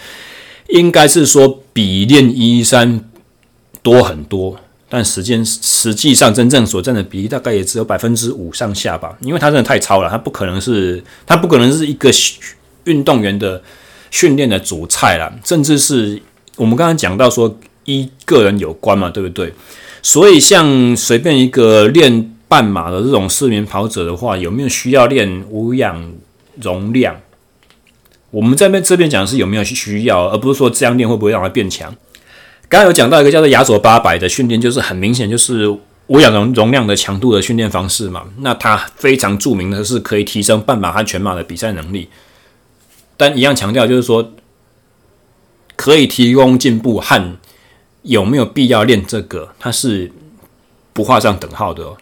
[0.68, 3.08] 应该是说比练一三
[3.80, 4.58] 多很多。
[4.86, 12.10] 但时间实际上真正所占的比例大概也只有百分之五上下吧，因为它真的太超了，它不可能是它不可能是一个
[12.84, 13.60] 运动员的
[14.10, 16.20] 训练的主菜啦，甚至是
[16.56, 19.52] 我们刚刚讲到说一个人有关嘛，对不对？
[20.00, 26.12] 所以像随便一个练半马的这种市民跑者的话，有没有需要练无氧
[26.60, 27.16] 容量？
[28.34, 31.94] 我们在这边这边讲的是有没有需要，而不是说这样练会不会让它变强。
[32.68, 35.68] 刚刚有讲到一个叫做亚索八百的训练，就是很明显就是
[36.08, 38.24] 无氧容容量的强度的训练方式嘛。
[38.38, 42.08] 那它非常著名的是可以提升半马和全马的比赛能力，
[43.16, 44.32] 但一样强调就是说
[45.76, 47.36] 可以提供进步和
[48.02, 50.10] 有没有必要练这个，它是
[50.92, 51.96] 不画上等号的哦。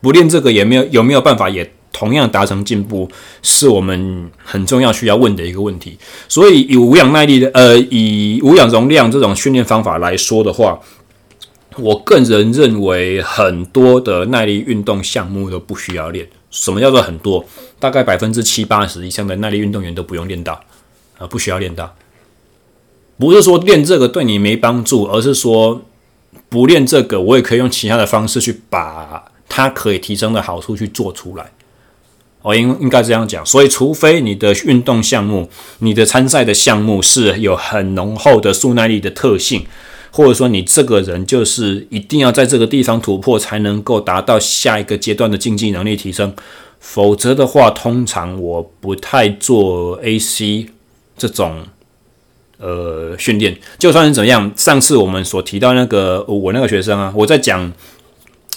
[0.00, 1.72] 不练这个也没有有没有办法也。
[1.94, 3.08] 同样达成进步，
[3.40, 5.96] 是我们很重要需要问的一个问题。
[6.28, 10.78] 所以以无氧耐力的，呃，以无氧容量这种训练方法来说的话，
[11.78, 16.28] 我个人认为很多的耐力运动项目都不需要练。
[16.50, 17.44] 什么叫做很多？
[17.78, 20.60] 大概百分之七八十以上的耐力运动员都不用练到，
[21.18, 21.94] 啊，不需要练到。
[23.16, 25.82] 不是说练这个对你没帮助，而是说
[26.48, 31.50] 不练这个，我也可以用其他的方式去把它可以提升的好处去做出来。
[32.44, 39.64] 我应应该这样讲，所以除非你的运动项目、你的参赛的项目是有很浓厚的速耐力的特性，
[40.10, 46.34] 或者说你这个人就是一定要在这个地方突破，才能够达到下一个阶段的竞技能力提升，
[46.78, 50.66] 否则的话，通常我不太做 AC
[51.16, 51.64] 这种
[52.58, 53.56] 呃训练。
[53.78, 57.72] 就算是怎样，上次我们所提到那个我那个学生啊，我在讲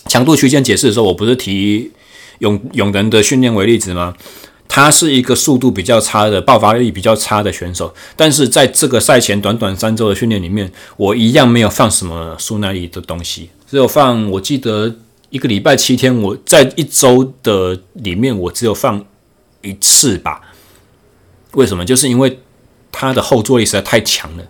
[0.08, 1.94] 强度区间解释的时候，我不是提。
[2.40, 4.16] 永永仁的训练为例子吗？
[4.70, 14.30] 他是一个速度比较差的、爆发力比较差的选手，但是在这个赛前短短三周的训练里面，我一样没有放什么苏耐力的东西，只有放。
[14.30, 14.94] 我记得
[15.30, 19.04] 一个礼拜七天，我在一周的里面，我只有放
[19.62, 20.42] 一次吧。
[21.54, 21.86] 为什么？
[21.86, 22.40] 就是因为
[22.92, 24.44] 他的后坐力实在太强了，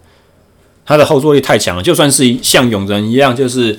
[0.83, 3.77] 他的后坐力太强了，就算是像永仁一样，就是。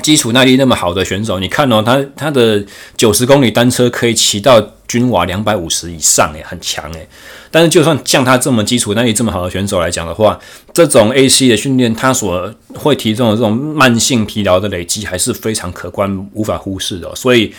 [0.00, 2.64] 基础耐力那么好的选手，你看哦，他他的
[2.96, 7.06] 九十公里单车可以骑到均瓦两百五十以上，诶，很强诶。
[7.50, 10.40] 但是就算像他这么基础耐力这么好的选手来讲的话，
[10.72, 17.14] 这种 AC 的训练，他所会提供的这种慢性疲劳的累积还是非常可观，无法忽视的。
[17.14, 17.54] 所以，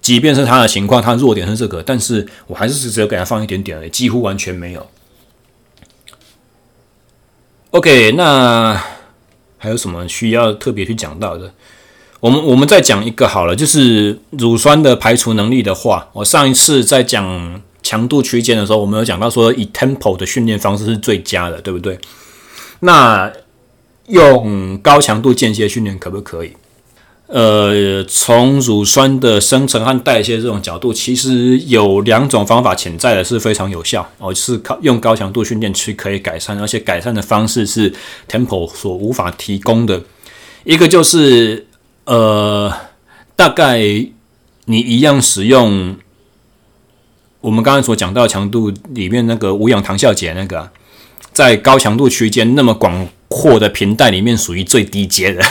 [0.00, 4.84] 即便是他的情况，他弱点是这个，但是我还是只有给他放一点点而已，几乎完全没有。
[7.70, 8.97] OK，那。
[9.58, 11.52] 还有什么需要特别去讲到的？
[12.20, 21.98] 我们我们再讲一个好了，就是乳酸的排除能力的话，我上一次在讲强度区间的时候，我们有讲到说以 tempo 的训练方式是最佳的，对不对？
[22.80, 23.30] 那
[24.06, 26.52] 用高强度间歇训练可不可以？
[27.28, 37.92] 呃，从乳酸的生成和代谢这种角度，其实有两种方法潜在的是非常有效哦，是靠用高强度训练去可以改善，而且改善的方式是
[38.26, 40.02] Tempo 所无法提供的。
[40.64, 41.66] 一个就是
[42.04, 42.72] 呃，
[43.36, 43.78] 大概
[44.64, 45.96] 你一样使用
[47.42, 50.70] 我们刚才所讲到强度里面那个无氧糖酵解那个，
[51.34, 55.44] 在高强度区间那么广阔的频带里面，属于最低阶的。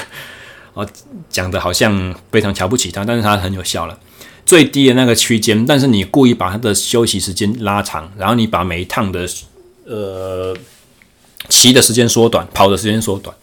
[0.77, 0.87] 哦，
[1.27, 3.97] 讲的好像非常瞧不起他，但是他很有效了。
[4.45, 9.27] 最低的那个区间，但是你故意把他的休息时间拉长，然后你把每一趟的
[9.85, 10.55] 呃
[11.49, 13.35] 骑的时间缩短，跑的时间缩短，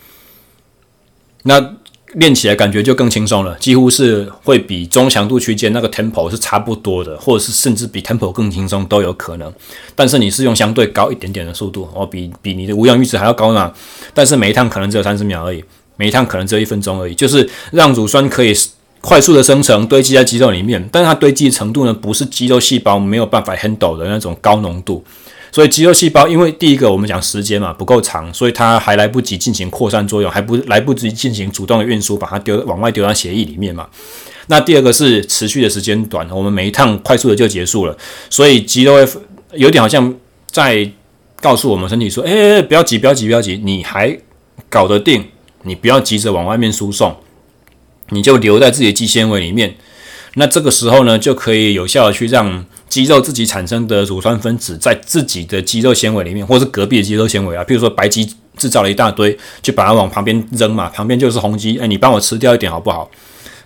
[1.43, 1.75] 那
[2.13, 9.53] 练起来感觉就更轻松了，几乎是会比中强度区间那个 tempo 是差不多的，或者是甚至比 tempo 更轻松都有可能。
[9.97, 13.75] 但是你是用相对高一点点的速度，哦，比比你的无氧阈值还要高呢，
[14.15, 15.65] 但是每一趟可能只有三十秒而已。
[15.97, 18.53] 每一趟可能只有一分钟而已，就是让乳酸可以
[19.01, 25.05] 快速的生成堆积在肌肉里面，但是它堆积的程度呢，不是肌肉细胞没有办法 handle 的那种高浓度，
[25.53, 33.87] 所以肌肉细胞因为第一个我们讲时间嘛不够长，所以它还来不及进行扩散作用，还不来不及进行主动的运输，把它丢往外丢到血液里面嘛。
[34.47, 37.97] 那第二个是持续的时间短，我们每一趟快速的就结束了，
[38.31, 38.95] 所以肌肉
[39.53, 40.15] 有点好像
[40.51, 40.91] 在
[41.43, 44.19] 告诉我们身体说，哎，不要急，不要急，不要急，你还
[44.71, 45.23] 搞得定。
[45.65, 47.17] 你不要急着往外面输送，
[48.11, 49.75] 你就留在自己的肌纤维里面。
[50.37, 63.09] 那这个时候呢，就可以有效的去让肌肉自己产生的乳酸分子在自己的肌肉纤维里面，或是隔壁的肌肉纤维啊，比如说白肌制造了一大堆，就把它往旁边扔嘛，旁边就是红肌，哎，你帮我吃掉一点好不好？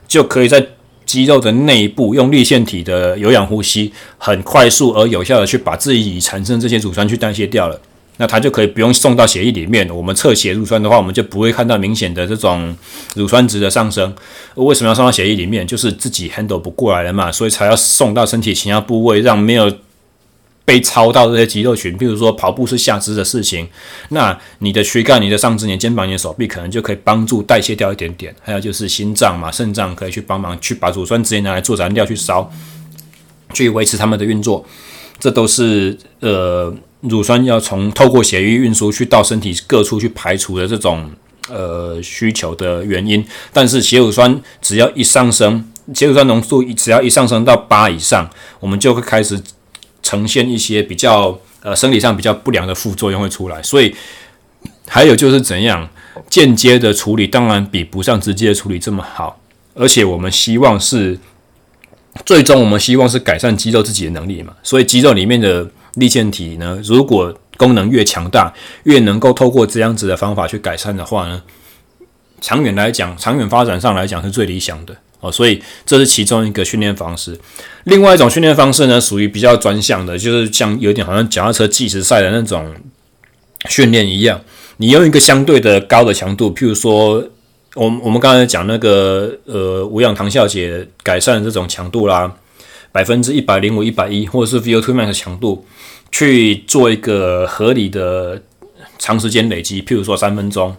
[0.06, 0.66] 就可以在
[1.06, 7.80] 肌肉的内部用粒线体的有氧呼吸，很快速而有效的去把自己已产生这些乳酸去代谢掉了。
[8.18, 9.88] 那它就可以不用送到血液里面。
[9.88, 12.76] 我们测血乳酸的话，我们就不会看到明显的这种
[13.14, 14.14] 乳酸值的上升。
[14.56, 15.66] 为什么要送到血液里面？
[15.66, 19.72] 就是自己 handle 不过来了嘛，所以才要送到身体其他部位，让没有
[20.64, 21.96] 被操到这些肌肉群。
[21.96, 23.68] 譬如说跑步是下肢的事情，
[24.08, 28.34] 那你的躯干、你的上肢、你的肩膀、你的手臂，可能就可以帮助代谢掉一点点。
[28.42, 32.50] 还有就是心脏嘛，肾脏可以去帮忙去把乳酸直接拿来做燃料去烧，
[33.54, 34.66] 去维持它们的运作。
[35.20, 36.74] 这都是呃。
[37.02, 41.08] 乳酸要从透过血液运输去到身体各处去排除的这种
[41.48, 48.28] 呃需求的原因，但是血乳酸只要一上升，血乳酸浓度只要一上升到八以上，
[48.58, 49.40] 我们就会开始
[50.02, 53.62] 呈现一些比较呃生理上比较不良的副作用会出来。
[53.62, 53.94] 所以
[54.88, 55.88] 还有就是怎样
[56.28, 59.40] 间接的处理，当然比不上直接的处理这么好，
[59.74, 61.16] 而且我们希望是
[62.26, 65.70] 最终我们希望是改善肌肉自己的能力嘛，所以肌肉里面的。
[65.98, 68.52] 粒线体呢，如果功能越强大，
[68.84, 71.42] 越能够透过这样子的方法去改善的话呢，
[72.40, 75.30] 长远来讲，长远发展上来讲是最理想的哦。
[75.30, 77.36] 所以这是其中一个训练方式。
[77.84, 82.72] 另外一种训练方式呢，属于比较专项的，就是像有点好像脚踏车计时赛的那种
[83.68, 84.40] 训练一样。
[84.76, 87.14] 你用一个相对的高的强度，譬如说，
[87.74, 92.32] 我我们刚才讲那个呃无氧糖酵解改善这种强度啦。
[92.92, 95.64] 百分之一百零五、一百一，或者是 VO2 max 强度，
[96.10, 98.42] 去做一个合理的
[98.98, 100.74] 长时间累积，譬如说三分钟。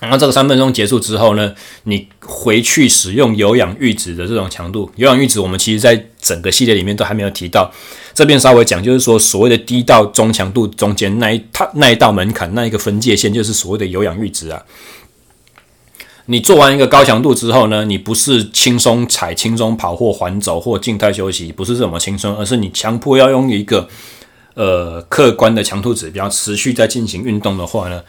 [0.00, 1.54] 然后这个三分钟结束之后呢，
[1.84, 4.90] 你回去使用有氧阈值的这种强度。
[4.96, 7.72] 有氧阈值我们其实在整个系列里面都还没有提到，
[8.12, 14.60] 这边稍微讲，就是说所谓的低到中强度中间那一套那一道门槛，那一个分界线，就是所谓的有氧阈值啊。
[16.26, 23.88] 你做完一个高强度之后呢，你不是轻松踩、轻松跑或缓走或静态休息，不是这么轻松，而是你强迫要用一个
[24.54, 28.02] 呃客观的强度指标持续在进行运动的话呢，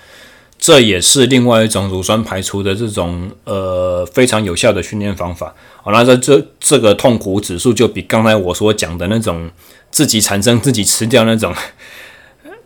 [0.57, 5.53] 这也是另外一种乳酸排除的这种呃非常有效的训练方法。
[5.83, 9.49] 好，那这这这个痛苦指数就比刚才我所讲的那种
[9.91, 11.53] 自己产生自己吃掉那种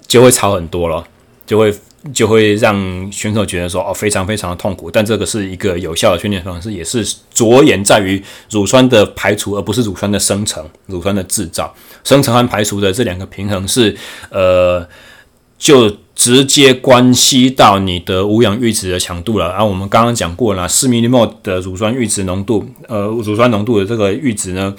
[0.08, 1.08] 就会差很多了，
[1.47, 1.74] 就会
[2.14, 4.89] 就会让选手觉得说哦，非常非常的痛苦。
[4.89, 11.74] 但这个是一个有效的训练方式，也是着眼在于乳酸的排除，而不是乳酸的生成、乳酸的制造。
[12.04, 13.95] 生成和排除的这两个平衡是
[14.30, 14.88] 呃，
[15.58, 19.50] 就直接关系到你的无氧阈值的强度了。
[19.50, 24.74] 然后我们刚刚讲过了，四 mmol 的乳酸阈值浓度，呃，乳酸浓度的这个阈值呢，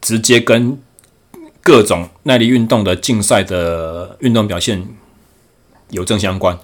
[0.00, 0.78] 直接跟
[1.60, 4.86] 各种耐力运动的竞赛的运动表现
[5.94, 6.58] 有正相关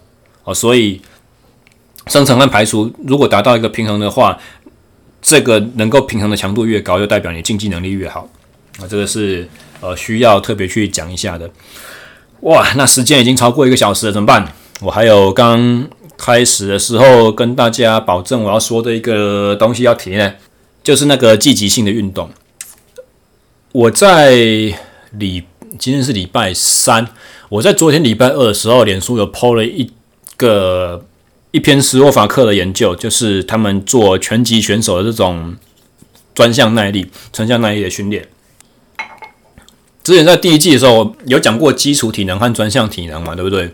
[0.44, 1.00] 哦，所以
[2.06, 4.38] 生成和排除如果达到一个平衡的话，
[5.22, 8.28] 这个能够平衡的强度越高，就代表你竞技能力越好
[8.78, 9.48] 啊，这个是
[9.80, 11.50] 呃需要特别去讲一下的。
[12.40, 14.52] 哇，那时间已经超过一个小时了，怎么办？
[14.80, 20.34] 我还有刚开始的时候跟大家保证我要说的一个东西要提呢，
[20.82, 22.28] 就是那个积极性的运动，
[23.72, 24.74] 我在。
[25.18, 25.42] 礼
[25.78, 27.06] 今天是礼拜三，
[27.48, 29.88] 我在昨天礼拜二的时候，脸书有 PO 了一
[30.36, 31.04] 个
[31.52, 35.56] 一篇斯洛伐克的研究，就是他们做拳击选手的这种
[36.34, 38.28] 专项耐力、专项耐力的训练。
[40.02, 43.72] 之前在第一季的时候有讲过基础体能和专项体能嘛，对不对？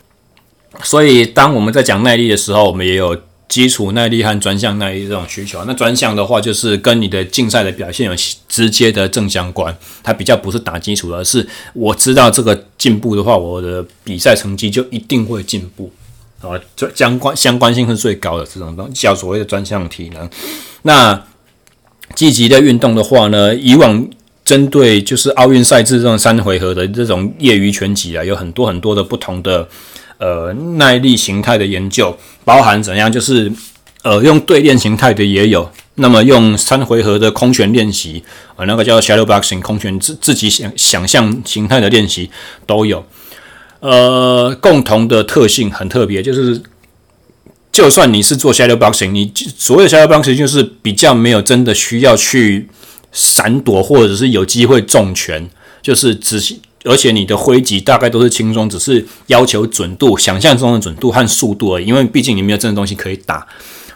[0.82, 3.16] 所以当我们在讲耐力的时候，我们也有。
[3.48, 8.12] 基础耐力和专项耐力这种需求，那专项的话就是跟你的竞赛的表现有
[8.48, 15.90] 直接的正相关，它比较不是打基础，而是我知道这个进步的话，我的比赛成绩就一定会进步
[16.40, 20.28] 啊，这相关相关性是最高的这种东西叫所谓的专项体能。
[20.82, 21.24] 那
[22.14, 24.08] 积极的运动的话呢，以往
[24.44, 29.68] 针对就是奥运赛制这种三回合的这种业余拳击啊，有很多很多的不同的。
[30.18, 33.10] 呃，耐力形态的研究包含怎样？
[33.12, 33.52] 就是
[34.02, 38.22] 呃，用对练形态的也有，那么用三回合的空拳练习，
[38.56, 42.30] 呃，那个叫 shadow boxing 空拳自自己想想象形态的练习
[42.66, 43.04] 都有。
[43.80, 46.62] 呃，共同的特性很特别，就是
[47.70, 52.68] 就算你是做 shadow boxing，你所谓的 shadow boxing 就是比较没有真的需要去
[53.12, 55.50] 闪躲，或者是有机会重拳，
[55.82, 56.62] 就是仔细。
[56.86, 61.84] 而且你的挥击大概都是轻松，只是要求准度、想象中的准度和速度而已。
[61.84, 63.46] 因为毕竟你没有真的东西可以打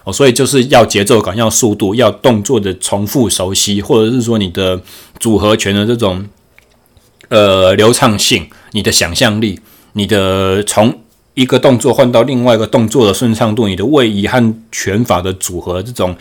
[0.04, 4.82] 哦，所以就是要节奏感、要速度、要动作的重复熟悉，或者是说你的
[5.18, 6.26] 组合拳的这种
[7.28, 9.60] 呃流畅性、你的想象力、
[9.94, 10.98] 你的从。
[11.34, 16.14] 一个动作换到另外一个动作的顺畅度，你的位移和拳法的组合这种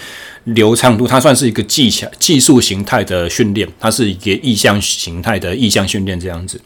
[0.45, 6.61] 流畅度，它算是一个技巧、技术形态的训练，它是一个意向形态的意向训练这样子。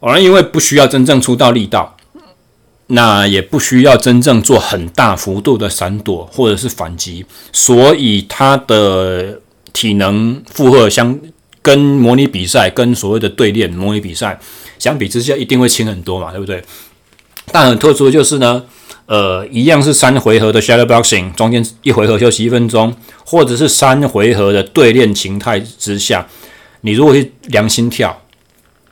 [0.00, 1.96] 而因为不需要真正出到力道，
[2.86, 9.40] 那也不需要真正做很大幅度的闪躲或者是反击，所以它的
[9.72, 11.18] 体能负荷相
[11.60, 14.38] 跟模拟比赛、跟所谓的对练模拟比赛
[14.78, 16.62] 相比之下，一定会轻很多嘛，对不对？
[17.52, 18.62] 但很特殊的就是呢，
[19.06, 22.94] 呃，一样是三回合的 shadow boxing，中间一回合休息一分钟，
[23.24, 26.26] 或者是三回合的对练形态之下，
[26.82, 28.22] 你如果去量心跳，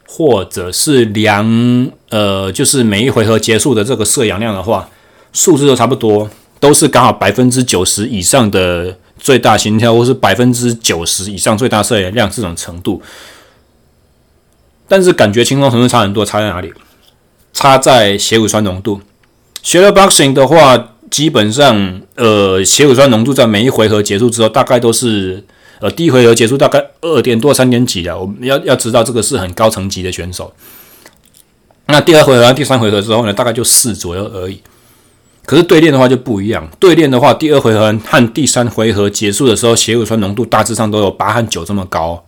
[0.07, 4.89] 或者是量呃，就是每一回合结束的这个摄氧量的话，
[5.33, 13.03] 数字都差不多，都是刚好百分之九十以上的最大心跳，或是百分之九十以上最大摄氧量这种程度，
[14.89, 16.73] 但是感觉轻松程度差很多，差在哪里？
[17.57, 19.01] 差在血乳酸浓度。
[19.65, 25.43] Shadow Boxing 的话，基本上，呃，血乳酸浓度在每一回合结束之后，大概都是，
[25.81, 28.17] 呃，第一回合结束大概二点多、三点几的。
[28.19, 30.53] 我们要要知道，这个是很高层级的选手。
[31.87, 34.61] 那第二回合、第三回合之后呢，大概就四左右而已。
[35.47, 42.23] 可是对练的话就不一样，对练的话，第二回合和第三回合结束的时候，血乳酸浓度大致上都有八和九这么高。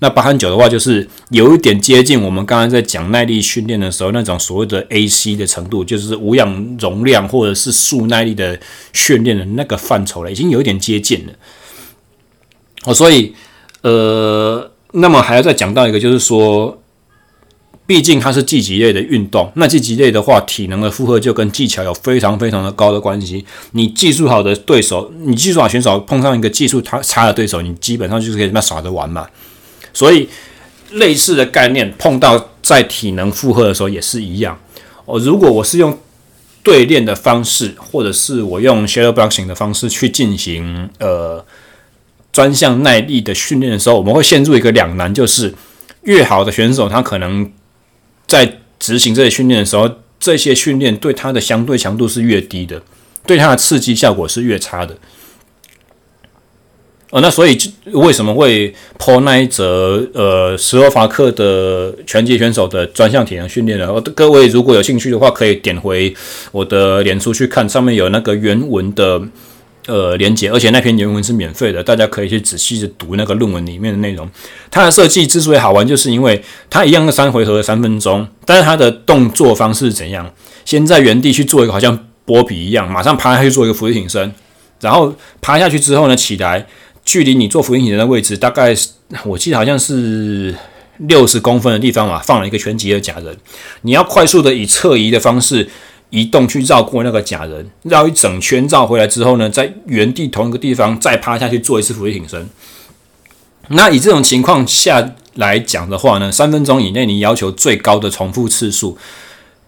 [0.00, 8.58] 那八和九的话，就是有一点接近我们刚刚在讲耐力训练的时候那种所谓的 AC 的程度，就是无氧容量或者是速耐力的
[8.92, 11.32] 训练的那个范畴了，已经有一点接近了。
[12.84, 13.34] 哦，所以
[13.82, 16.82] 呃，那么还要再讲到一个，就是说，
[17.86, 23.44] 毕竟它是竞技类的运动，那竞技类的话，体能的负荷就跟技巧有非常非常的高的关系。
[23.72, 29.26] 你技术好的对手，你技术好选手碰上一个技术差差的对手，你基本上就是可以跟他耍着玩嘛。
[29.94, 30.28] 所以，
[30.90, 34.58] 类似的概念碰到在体能负荷的时候也是一样。
[35.06, 35.98] 哦，如果我是用
[36.62, 41.44] 对练的方式，或者是我用 shadow boxing 的方式去进行呃
[42.32, 45.54] 专项耐力的训练的时候，我们会陷入一个两难，就是
[46.02, 47.52] 越好的选手，他可能
[48.26, 49.88] 在执行这些训练的时候，
[50.18, 52.82] 这些训练对他的相对强度是越低的，
[53.26, 54.96] 对他的刺激效果是越差的。
[57.14, 57.56] 哦，那所以
[57.92, 63.86] 为什么会 po 那一则呃斯洛伐克的拳击选手的专项体能训练呢？
[64.16, 66.12] 各位如果有兴趣的话，可以点回
[66.50, 69.22] 我的脸书去看，上面有那个原文的
[69.86, 74.28] 呃连接，而且那篇原文是免费的，大家可以去仔细的读那个论文里面的内容。
[74.68, 80.28] 它的设计之所以好玩，就是因为它一样的三回合三分钟，但是它的动作方式怎样？
[80.64, 84.34] 先在原地去做一个好像波比一样，马上爬下去做一个伏地挺身，
[84.80, 86.66] 然后爬下去之后呢，起来。
[87.04, 88.74] 距离你做俯卧撑的位置，大概
[89.24, 90.54] 我记得好像是
[90.98, 93.36] 六十公分的地方嘛，放了一个拳击的假人。
[93.82, 95.68] 你要快速的以侧移的方式
[96.08, 102.48] 移动去绕过那个假人，绕一整圈绕回来之后呢，在原地同一个地方再趴下去做一次俯卧撑。
[103.68, 108.96] 那以这种情况下来讲的话呢，三分钟以内你要求最高的重复次数，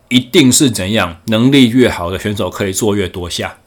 [0.08, 1.18] 一定是怎样？
[1.26, 3.58] 能力越好的选手可以做越多下，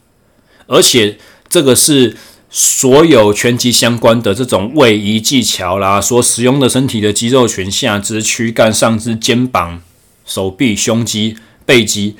[0.66, 1.18] 而且
[1.48, 2.16] 这个是。
[2.52, 9.80] 所有拳击相关的这种位移技巧啦，所使用的身体的肌肉群，下肢、躯干、上肢、肩膀、
[10.26, 12.16] 手臂、胸肌、背肌，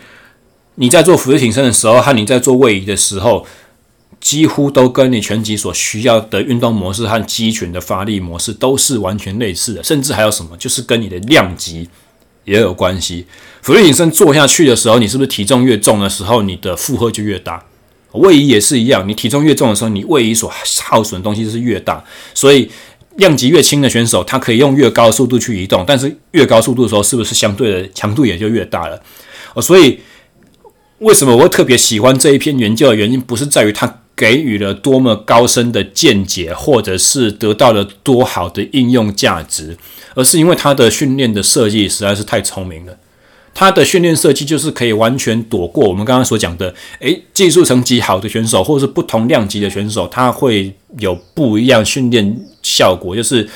[0.76, 3.44] 你在做俯卧挺身的时候和你在做位移的时候，
[4.20, 11.88] 几乎都跟你拳击所需要的运动模式和肌群的发力模式都是完全类似的，甚至还有什么，就是跟你的量级
[12.44, 13.26] 也有关系。
[13.62, 17.64] 俯卧挺身做下去的时候，你是不是体重越重的时候，你的负荷就越大？
[18.12, 22.02] 位移也是一样，你体重越重的时候，你位移所耗损的东西是越大。
[22.34, 22.68] 所以
[23.16, 29.00] 量级越轻的选手，他可以用越高速度去移动，但是越高速度的时候，是不是相对的强度也就越大了？
[29.54, 30.00] 哦，所以
[30.98, 39.76] 为什么我会特别喜欢这一篇研究的原因，不是在于它给予了多么高深的见解，或者是得到了多好的应用价值，
[40.14, 42.96] 而是因为它的训练的设计实在是太聪明了。
[43.52, 53.46] 他的训练设计就是可以完全躲过我们刚刚所讲的，诶，技术层级好的选手，或者是不同量级的选手，他会有不一样训练效果，就是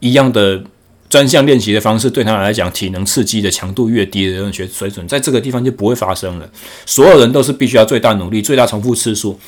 [0.00, 0.60] 一样的
[1.08, 6.50] 专项练习的方式，对他来讲，体能刺激的强度越低的这种学水准，在这个地方就不会发生了。
[6.86, 9.38] 所有人都是必须要最大努力、最大重复次数。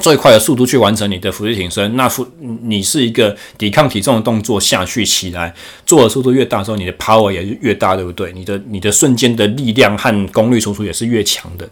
[0.00, 2.26] 最快的速度去完成你的伏地挺身，那伏
[2.62, 5.54] 你是一个抵抗体重的动作下去起来，
[5.84, 8.32] 做的速度越大时候，你的 power 也就越大，对不对？
[8.32, 11.68] 你的你的瞬间的力量和功率输出也是越强的，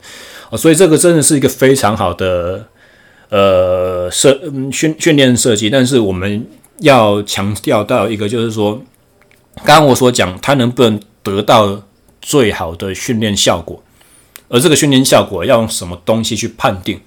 [0.51, 2.67] 哦，所以这个真的是一个非常好的
[3.31, 4.39] 呃设
[4.71, 5.71] 训训练设计。
[5.71, 6.47] 但是我们
[6.81, 8.83] 要强调到一个，就是说，
[9.65, 11.83] 刚刚我所讲，它能不能得到
[12.21, 13.83] 最好的训练效果，
[14.49, 17.01] 而这个训练效果要用什么东西去判定？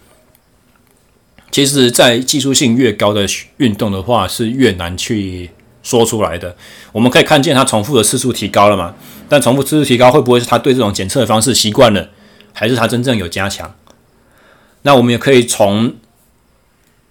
[1.53, 3.27] 其实，在技术性越高的
[3.57, 5.51] 运动的话，是越难去
[5.84, 6.55] 说出来的。
[6.91, 8.95] 我们可以看见它重复的次数提高了嘛？
[9.30, 12.09] 但重复次数提高，会不会是他对这种检测的方式习惯了，
[12.53, 13.75] 还是他真正有加强？
[14.81, 15.93] 那我们也可以从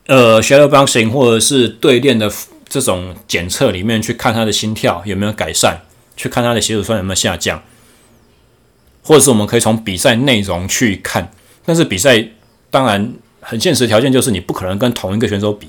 [0.07, 2.29] 呃 shadow boxing 或者是对练的
[2.69, 5.83] 这种检测里面去看他的心跳有没有改善，
[6.17, 7.63] 去看他的血乳酸有没有下降，
[9.05, 11.31] 或者是我们可以从比赛内容去看。
[11.65, 12.27] 但是比赛
[12.73, 13.15] 当然。
[13.45, 15.67] 很现实条件就是你不可能跟同一个选手比，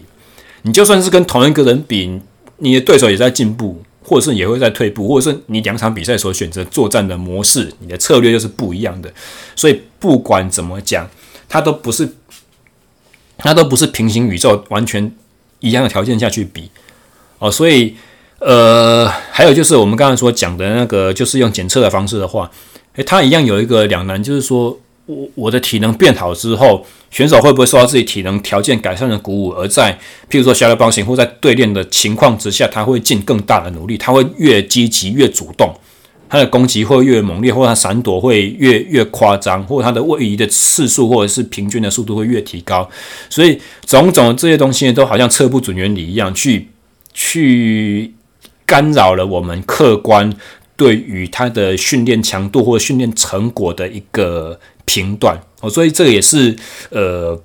[0.62, 2.22] 你就算是跟同一个人比，
[2.58, 9.12] 你的对手也在进步，或者是也会在退步，或者是你两场比赛所选择作战的模式，你的策略就是不一样的。
[9.56, 11.10] 所以不管怎么讲，
[11.50, 12.08] 它都不是，
[13.38, 15.12] 它都不是平行宇宙完全
[15.60, 16.70] 一样的条件下去比
[17.40, 17.52] 哦。
[17.52, 17.96] 所以
[18.38, 22.52] 呃，还有就是我们刚才所讲的那个，就是用检测的方式的话，
[22.98, 24.80] 诶，它一样有一个两难，就是说。
[25.06, 29.92] 我我的体能变好之后，选手会不会受到自己体能条件改善的鼓舞，而在
[30.30, 35.76] 譬如说 shadow boxing 或在对练的情况之下，他会尽更大的努力，他会越积极越主动，
[36.30, 42.90] 他的攻击会越猛烈，或者他闪躲会越越夸张，或者他的位移的次数或者是平均的速度会越提高。
[43.30, 46.70] 所以种种这些东西都好像测不准原理一样，去
[47.14, 48.14] 去
[48.66, 50.34] 干扰了我们客观
[50.78, 54.58] 对于他的训练强度或训练成果的一个。
[54.86, 56.56] 评断哦，所以这个也是
[56.90, 57.40] 呃，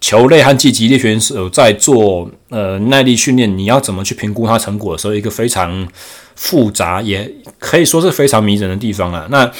[0.00, 5.86] 球类和竞技类选手在做呃耐力训练，你要怎么去评估它成果的时候，一个非常
[6.34, 9.26] 复杂，也可以说是非常迷人的地方啊。
[9.30, 9.50] 那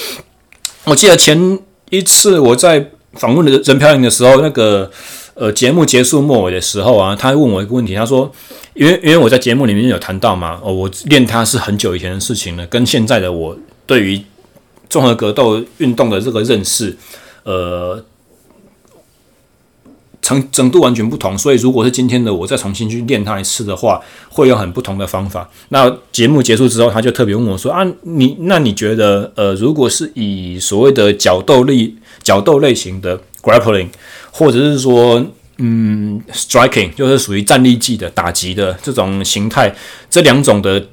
[0.84, 1.58] 我记得前
[1.90, 4.90] 一次我在访问的任飘零的时候，那个
[5.34, 8.32] 呃节目结束末尾的时候啊，他问我一个问题，他说，
[8.74, 14.22] 因为因为我在节目里面有谈到嘛，哦，我练它是很久以前的事情了，跟现在的我对于
[14.90, 16.94] 综合格斗运动的这个认识。
[17.44, 18.04] 呃，
[20.20, 25.48] 程程度完全不同，所以如果是今天的我再重新去练它一次的话，会有很不同的方法。
[25.70, 33.88] 那节目结束之后，他就特别问我说：“啊，你那你觉得，呃，如果是以所谓的角斗力角斗类型的 grappling，
[34.30, 35.24] 或者是说
[35.56, 39.74] 嗯，striking 就是属于站立技的打击的这种形态，
[40.10, 40.86] 这两种的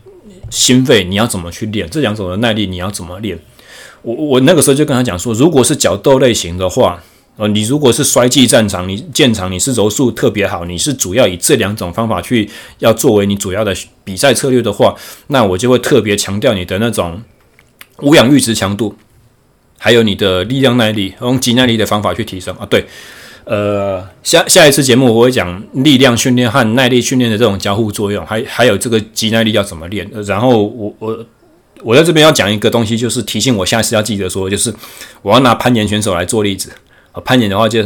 [0.49, 1.87] 心肺你要怎么去练？
[1.89, 3.37] 这两种的耐力你要怎么练？
[4.01, 7.01] 我我那个时候就跟他讲说，如果是角斗类型的话，
[7.37, 12.49] 呃，你如果是摔技战场，你建场你是柔术特别好，你是主要以这两种方法去
[12.79, 14.95] 要作为你主要的比赛策略的话，
[15.27, 17.21] 那我就会特别强调你的那种
[18.01, 18.95] 无氧阈值强度，
[19.77, 22.65] 还有你的力量耐力，用肌耐力的方法去提升啊。
[22.67, 22.85] 对，
[23.43, 30.09] 呃，下下一次节目我会讲力量训练和耐力训练的这种交互作用，还还有这个肌耐力要怎么练。
[30.25, 31.25] 然后我我
[31.83, 34.73] 我在这边要讲一个东西，就是提醒我下次要记得说，就是
[35.21, 36.71] 我要拿攀岩选手来做例子。
[37.11, 37.83] 啊攀岩的话就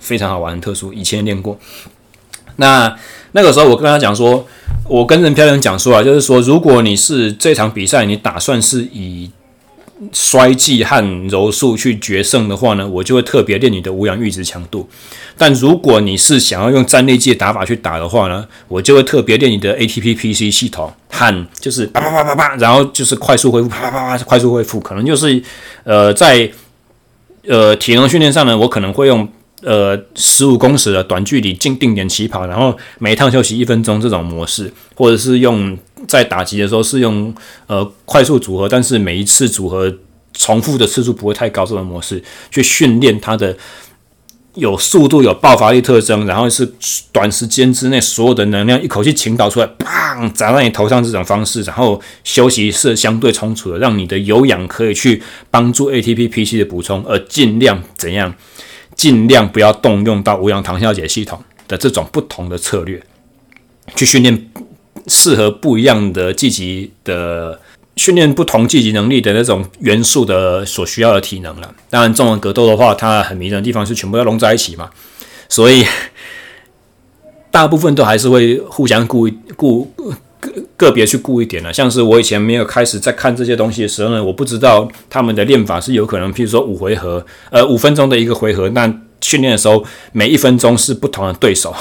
[0.00, 0.92] 非常好玩，很特殊。
[0.92, 1.58] 以前练过，
[2.56, 2.96] 那
[3.32, 4.46] 那个时候我跟他讲说，
[4.88, 9.30] 我跟任飘人讲说啊，就是说，如果你是这场比赛，你打算是以
[10.12, 14.88] 衰技和柔术去决胜的话呢，我就会特别练你的无氧阈值强度。
[15.36, 25.42] 但如果你是想要用战力技打法去打的话呢，我就会特别练你的 ATP PC 系统和就是啪啪啪啪啪，然后就是快速恢复，啪啪啪快速恢复，可能就是
[25.84, 26.50] 呃在。
[27.48, 29.28] 呃，体能训练上呢，我可能会用
[29.62, 35.76] 呃十五公尺的短距离进定点起跑，然后每一趟休息一分钟这种模式，或者是用
[36.06, 37.34] 在打击的时候是用
[37.66, 39.92] 呃快速组合，但是每一次组合
[40.32, 43.56] 重复的次数不会太高这种模式去训练它的。
[44.56, 46.70] 有速度、有爆发力特征，然后是
[47.10, 58.34] 短时间之内所有的能量一口气倾倒出来，砰砸在你头上这种方式，然后休息是相对充足的，让你的有氧可以去帮助 ATP PC 的补充，而尽量怎样？
[59.02, 63.02] 尽量不要动用到无氧糖酵解系统的这种不同的策略，
[63.96, 64.48] 去训练
[65.08, 67.60] 适合不一样的积极的。
[67.96, 71.74] 训练不同积极能力的那种元素的所需要的体能了。
[71.90, 74.88] 当然，纵横格斗的话，它很迷人的地方是全部要融在一起嘛，
[75.46, 75.84] 所以
[77.50, 79.92] 大部分都还是会互相顾顾
[80.76, 81.72] 个别去顾一点了。
[81.72, 91.74] 像是我以前没有开始在看这些东西的时候呢，我不知道他们的练法是有可能，譬如说五回合，呃，五分钟的一个回合，那训练的时候每一分钟是不同的对手，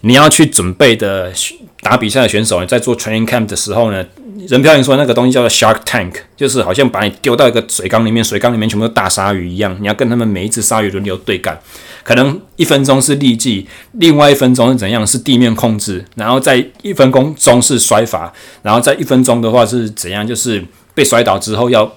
[0.00, 1.32] 你要去准备的
[1.80, 4.04] 打比赛的选手，你在做 training camp 的时候呢。
[4.48, 11.58] 人飘零说那个东西叫做 Shark Tank，就是好像把你丢到一个水缸里面，水缸里面全部都大鲨鱼一样，你要跟他们每一只鲨鱼轮流对干。
[12.04, 15.04] 可能一分钟是力技，另外一分钟是怎样？
[15.04, 18.32] 是地面控制，然后在一分钟中是摔法，
[18.62, 20.24] 然后在一分钟的话是怎样？
[20.24, 20.62] 就是
[20.94, 21.90] 被摔倒之后要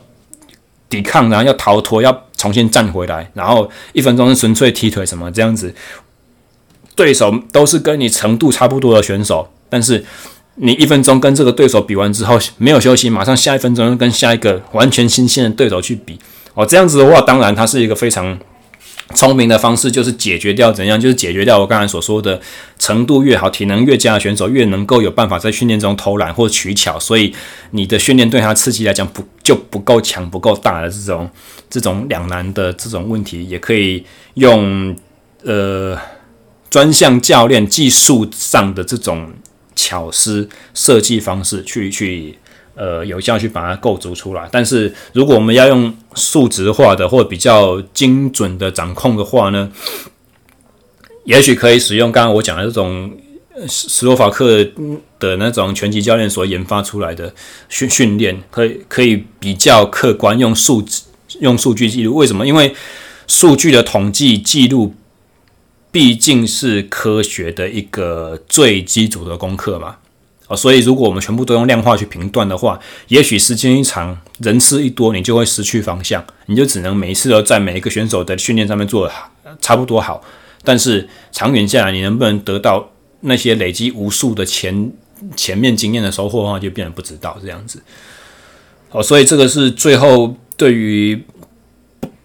[0.90, 5.76] 抵抗，然后要逃脱，要重新站回来，然后一分钟是纯粹踢腿什么这样子。
[7.00, 10.04] 对手都是跟你程度差不多的选手，但是。
[10.62, 16.20] 你一分钟跟这个对手比完之后，没有休息，马上下一分钟跟下一个完全新鲜的对手去比
[16.54, 16.66] 哦。
[16.66, 18.38] 这样子的话，当然它是一个非常
[19.16, 22.42] 聪明的方式，就是解决掉怎样，就是解决掉我刚才所说的
[22.78, 27.34] 程度越好、体能越佳的选手越能够有办法在训练中偷懒或取巧，所以
[27.72, 31.30] 你的训练对他刺激来讲不就不够强、不够大的这种
[31.70, 34.04] 这种两难的这种问题，也可以
[34.34, 34.94] 用
[35.46, 35.98] 呃
[36.70, 39.32] 专项教练技术上的这种。
[39.76, 42.38] 巧思设计方式去去
[42.76, 49.72] 呃有效去把它构筑出来，但是如果我们要用数值化的或比较精准的掌控的话呢，
[51.24, 53.18] 也许可以使用刚刚我讲的这种
[53.70, 54.68] 斯洛伐克
[55.18, 57.34] 的那种拳击教练所研发出来的
[57.70, 61.04] 训训练，可以可以比较客观用数字
[61.40, 62.18] 用数据记录。
[62.18, 62.46] 为什么？
[62.46, 62.76] 因为
[63.28, 64.94] 数据的统计记录。
[65.92, 69.98] 毕竟是科学的一个最基础的功课嘛，
[70.48, 79.14] 哦，所以如果我们全部都用量化去评断的话，也许时间一长，人次一多，你就会失去方向，你就只能每一次都在每一个选手的训练上面做得
[79.60, 80.22] 差不多好，
[80.64, 82.92] 但是长远下来，你能不能得到
[83.22, 84.92] 那些累积无数的前
[85.36, 87.82] 前面经验的收获的话，就变得不知道这样子。
[88.92, 91.24] 哦，所以这个是最后对于。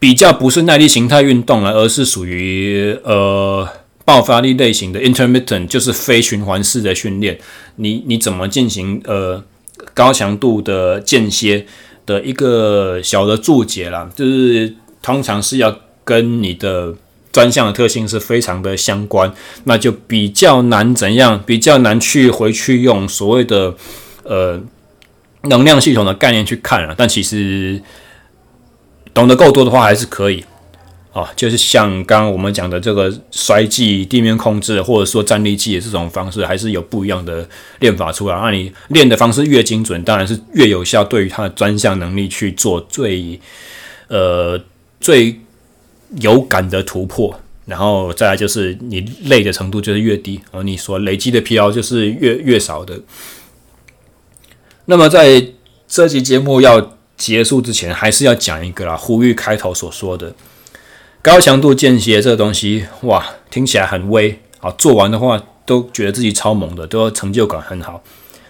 [0.05, 3.67] 比较不是耐力形态运动了，而是属于呃
[4.05, 7.39] 爆发力类型的 intermittent，就是非循环式的训练。
[7.77, 9.43] 你你怎么进行呃
[9.95, 11.65] 高强度的间歇
[12.05, 15.75] 的一个小的注解啦，就是通常是要
[16.05, 16.95] 跟你的
[17.33, 19.33] 专项的特性是非常的相关，
[19.65, 23.75] 那就比较难怎样，比较难去回去用所谓的
[24.25, 24.61] 呃
[25.45, 27.81] 能量系统的概念去看了，但其实。
[29.15, 30.45] 懂得够多的话，还是可以
[31.13, 31.27] 哦。
[31.37, 38.35] 就是像刚刚我们讲的这个摔技、地面控制，或者说站立技的这种方式，还是有不一样的练法出来。
[38.35, 43.41] 那你练的方式越精准，当然是越有效，对于他的专项能力去做最
[44.09, 44.61] 呃
[45.01, 45.41] 最
[46.21, 47.41] 有感的突破。
[47.67, 53.01] 然后再来就是你累的程度就是越低，哦，你所累积的疲劳就是越越少的。
[54.85, 55.43] 那么在
[55.89, 60.35] 这期节目要结束之前，还是要讲一个啦，呼吁开头所说的。
[61.23, 68.03] 高强度间歇这个东西，哇，听起来很威，啊，做完的话都觉得自己超猛的，都成就感很好，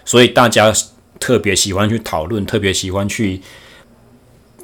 [0.03, 0.73] 所以大家
[1.19, 3.41] 特别喜欢去讨论，特别喜欢去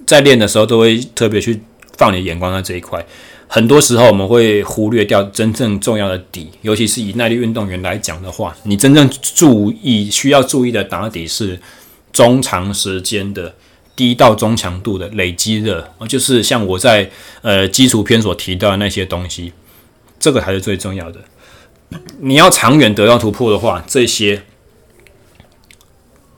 [0.05, 1.61] 在练的时候都会特别去
[1.97, 3.05] 放你眼光在这一块。
[3.47, 11.59] 很多时候我们会忽略掉真正重要的底，尤其是以耐力运动员来讲的话，你真正注意需要注意的打底是
[12.11, 13.53] 中长时间的
[14.01, 17.11] 低到中强度的累积热，就是像我在
[17.43, 19.53] 呃基础篇所提到的那些东西，
[20.19, 21.19] 这个才是最重要的。
[22.19, 24.41] 你要长远得到突破的话，这些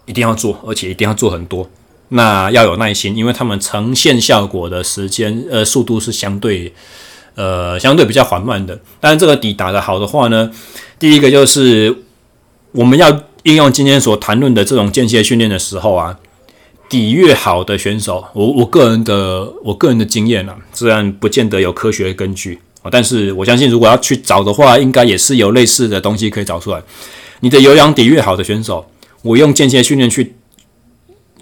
[0.05, 1.69] 一定要做，而且一定要做很多。
[2.09, 6.73] 那要有耐心，因为他们呈现效果的时间，呃，速度是相对，
[7.35, 8.77] 呃，相对比较缓慢的。
[8.99, 10.51] 但是这个底打得好的话呢，
[10.99, 12.03] 第一个就是
[12.73, 13.09] 我们要
[13.43, 16.19] 应用今天所谈论的这种间歇训练的时候啊，
[16.93, 26.81] 底越好的选手，我我个人的我个人的经验啊，虽然不见得有科学根据啊，但是我相信如果要去找的话，应该也是有类似的东西可以找出来。
[27.39, 28.85] 你的有氧底越好的选手，
[29.23, 30.35] 我用间歇训练去。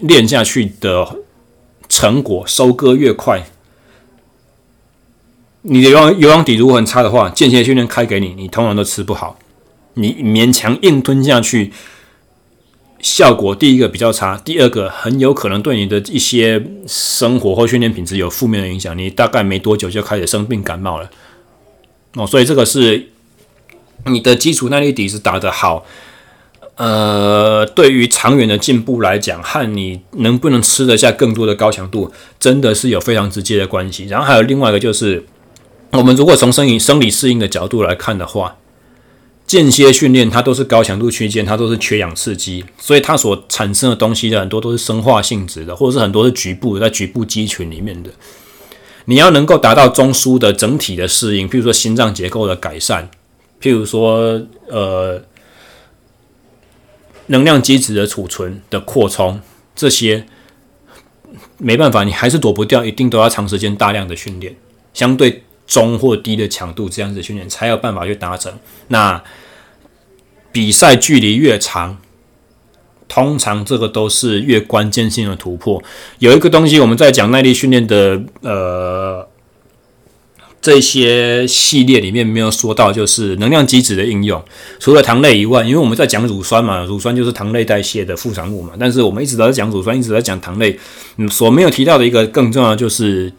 [0.00, 1.18] 练下去的
[1.88, 3.44] 成果收割越快，
[5.60, 9.38] 你的有氧有氧底如果很差的话，间歇训练开给你，你通常都吃不好。
[9.94, 11.72] 你勉强硬吞下去，
[13.02, 18.96] 效果第一个比较差，第二个很有可能对你的一些生活或训练品质有负面的影响。
[18.96, 21.10] 你大概没多久就开始生病感冒了。
[22.14, 23.08] 哦，所以这个是
[24.06, 25.84] 你的基础耐力底子打得好。
[26.76, 34.06] 呃，对于长远的进步来讲，和你能不能吃得下更多的高强度，真的是有非常直接的关系。
[34.06, 35.24] 然后还有另外一个就是，
[35.90, 38.56] 我们如果从生理生理适应的角度来看的话，
[39.52, 48.10] 间歇训练它都是高强度区间，它都是缺氧刺激，所以它所产生的东西的很多都是生化性质的，或者是很多是局部的，在局部肌群里面的。
[49.04, 53.10] 你要能够达到中枢的整体的适应，譬如说心脏结构的改善，
[53.60, 55.22] 譬如说呃。
[57.26, 59.40] 能量基质的储存的扩充，
[59.76, 60.26] 这些
[61.56, 64.56] 没办法，你还是躲不掉，一定都要长时间大量的训练，
[64.92, 68.52] 相对中或低的强度这样子训练才有办法去达成。
[68.88, 69.22] 那
[70.52, 71.96] 比赛距离越长，
[73.08, 75.82] 通常这个都是越关键性的突破。
[76.18, 79.28] 有一个东西我们在讲耐力训练的，呃。
[80.64, 84.40] 这些系列里面没有说到，就是能量机制的应用。
[84.78, 88.72] 除了糖类以外，因为我们在讲乳酸嘛，乳酸就是糖类代谢的副产物嘛。
[88.78, 90.78] 但是我们一直都在讲乳酸，一直在讲糖类。
[91.16, 93.32] 嗯，所没有提到的一个更重要的就是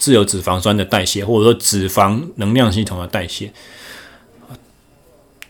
[0.00, 3.52] 自由脂肪酸的代谢，或者说脂肪能量系统的代谢。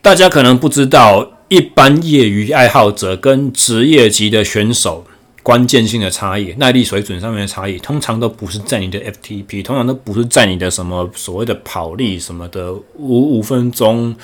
[0.03, 5.07] 大家可能不知道，一般业余爱好者跟职业级的选手。
[5.43, 14.15] 关键性的差异，耐力水准上面的差异，通常都不是在你的 FTP，通常都不是在你的什么所谓的跑力什么的五五分钟，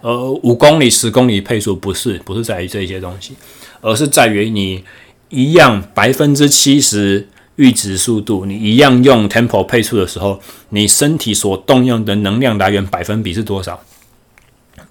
[0.00, 3.34] 呃五公里十公里配速，不是不是在于这些东西，
[3.80, 4.84] 而是在于你
[5.28, 7.26] 一样百分之七十
[7.60, 13.80] 阈值速度，你一样用 tempo 配速的时候，你身体所动用的能量来源百分比是多少？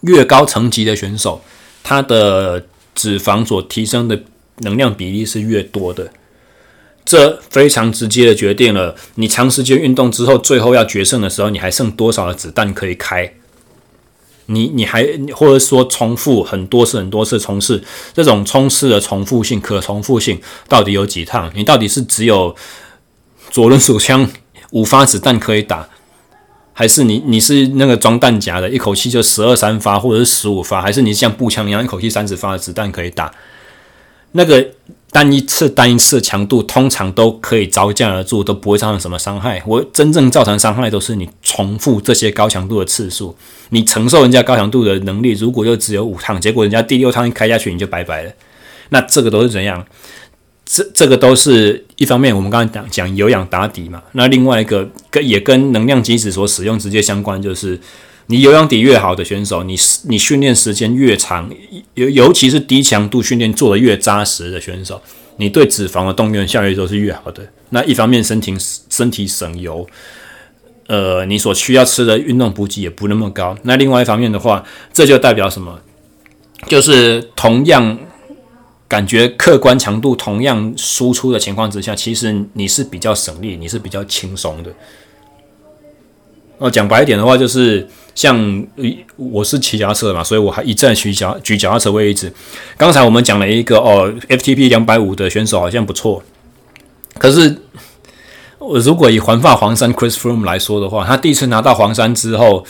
[0.02, 1.42] 越高层级的选手，
[1.82, 2.64] 他的
[2.94, 4.20] 脂肪所提升的。
[4.62, 6.12] 能量比例是越多的，
[7.06, 13.34] 这非常直接的决定了你长时间运动之后，最后要决胜的时候，你还剩多少的子弹可以开？
[14.52, 17.82] 你你还或者说重复很多次很多次冲刺，
[18.14, 21.52] 这种冲刺的重复性、可重复性到底有几趟？
[21.56, 22.56] 你到底是只有
[23.52, 24.28] 左轮手枪
[24.72, 25.88] 五发子弹可以打，
[26.74, 33.32] 还是你你是那个装弹夹的，一口气就十二三发或者是十五发，还是你像步枪一样一口气三十发的子弹可以打？
[34.32, 34.68] 那个
[35.12, 39.62] 单一次单一次强度通常都可以招架得住，都不会造成什么伤害。
[39.66, 43.36] 我真正造成伤害都是你重复这些高强度的次数，
[43.70, 48.32] 你承受人家高强度的能力，如果就只有五趟，结果人家第六趟一开下去你就拜拜了。
[48.90, 49.86] 那这个都是怎样？
[50.66, 54.04] 这这个都是一方面，我们刚才讲讲有氧打底嘛。
[54.12, 57.80] 那另外一个跟也跟能量机制所使用直接相关，就是。
[58.32, 61.50] 你有氧底越好的选手，你你训练时间越长，
[61.96, 65.02] 尤尤其是低强度训练做得越扎实的选手，
[65.38, 67.52] 你对脂肪的动员效率都是越好的。
[67.72, 68.56] 那一方面身体
[68.88, 69.88] 身体省油，
[70.86, 73.58] 呃，你所需要吃的运动补给也不那么高。
[73.64, 75.80] 那另外一方面的话，这就代表什么？
[76.68, 77.98] 就是同样
[78.88, 84.72] 感觉客观强度同样输出的情况之下，其实你是比较省力，你是比较轻松的。
[86.60, 88.68] 哦，讲白一点的话，就是像
[89.16, 92.32] 我是骑脚踏车嘛，所以我还一站举脚举脚踏车为例子。
[92.78, 96.22] 刚才我们讲了一个哦，FTP 两百五的选手好像不错，
[97.18, 97.58] 可是
[98.58, 102.66] 我如果以环法黄山 Chris Froome 来说的话，他第一次拿到黄山之后，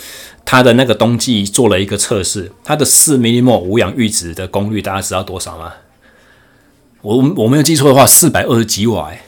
[0.45, 5.73] 他的那个冬季做了一个测试，他的四 mmol 无氧阈值的功率大家知道多少吗？
[7.01, 9.23] 我我没有记错的话，四百二十几瓦哎。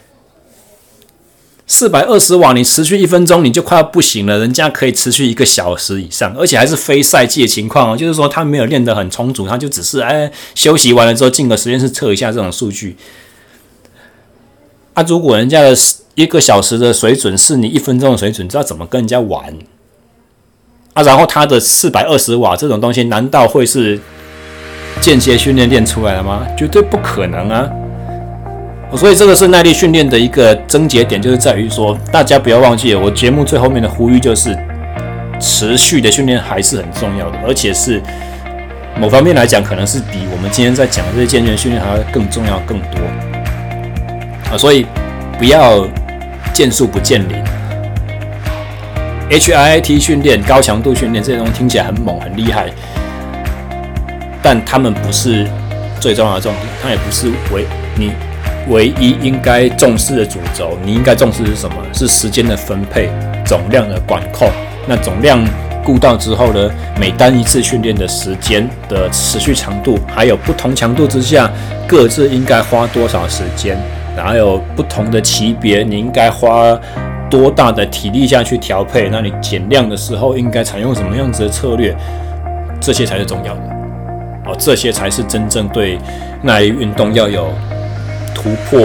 [1.71, 4.37] 四百二十瓦，你持续一分钟你就快要不行了。
[4.39, 12.97] 人家可以持续一个小时以上，而且还是非赛季的情况哦，就是说他没有练得很充足，他就只是哎休息完了之后进个实验室测一下这种数据。
[14.95, 15.73] 啊，如果人家的
[16.15, 19.57] 一个小时的水准是你一分钟的水准，你知道怎么跟人家玩
[20.93, 21.01] 啊？
[21.03, 23.97] 然后他的四百二十瓦这种东西，难道会是
[24.99, 26.45] 间接训练练出来的吗？
[26.57, 27.71] 绝对不可能啊！
[28.97, 34.55] 所以这个是耐力训练的一个症结点，就是在于说，大家不要忘记，我节目最后面的呼吁就是，
[35.39, 37.99] 持续的训练还是很重要的，而且是
[38.99, 42.99] 某方面来讲，可能是比我们今天在讲的这些健全训练还要更重要更多
[44.51, 44.57] 啊！
[44.57, 44.85] 所以
[45.39, 45.87] 不要
[46.53, 47.37] 见树不见林
[49.31, 52.69] ，H I T 训练、高强度训练这些东西听起来很猛很厉害，
[54.43, 55.47] 但他们不是
[55.99, 57.65] 最重要的重点，它也不是为
[57.97, 58.11] 你。
[58.69, 61.75] 唯一应该重视的主轴，你应该重视是什么？
[61.93, 63.09] 是时间的分配、
[63.45, 64.49] 总量的管控。
[64.87, 65.43] 那总量
[65.83, 66.69] 顾到之后呢，
[66.99, 71.49] 每单一次训练的时间的持续长度，还有不同强度之下
[71.87, 73.77] 各自应该花多少时间，
[74.15, 76.79] 然后有不同的级别，你应该花
[77.29, 79.09] 多大的体力下去调配？
[79.09, 81.95] 那你减量的时候应该采用什么样子的策略？
[82.79, 83.61] 这些才是重要的
[84.45, 85.99] 哦，这些才是真正对
[86.41, 87.47] 耐力运动要有。
[88.33, 88.79] 突破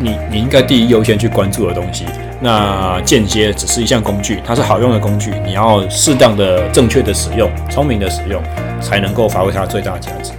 [0.00, 2.04] 你，你应该第一优先去关注的东西。
[2.40, 8.42] 那间接只是一项工具，它是好用的工具，你要适当的、正确的使用，聪明的使用，
[8.80, 10.32] 才能够发挥它最大的价值。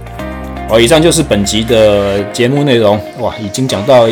[0.68, 3.00] 好，以上就是本集的节目内容。
[3.20, 4.06] 哇，已经讲到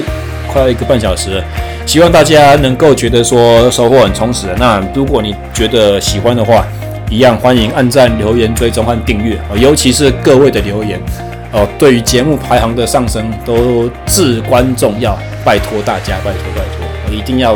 [0.51, 1.45] 快要一个半小时了，
[1.85, 4.47] 希望大家能够觉得说收获很充实。
[4.59, 6.65] 那如果你觉得喜欢的话，
[7.11, 9.39] 一样欢迎按赞、留言、追踪和订阅。
[9.55, 10.99] 尤其是各位的留言。
[11.53, 17.55] 哦，对于节目排行的上升都至关重要，拜托大家，拜托拜托，一定要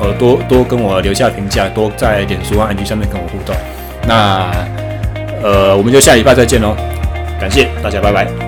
[0.00, 3.56] 呃多多跟我留下评价，多在脸书和 IG 上面跟我互动。
[4.06, 4.50] 那
[5.42, 6.76] 呃，我们就下礼拜再见喽，
[7.40, 8.47] 感谢大家，拜拜。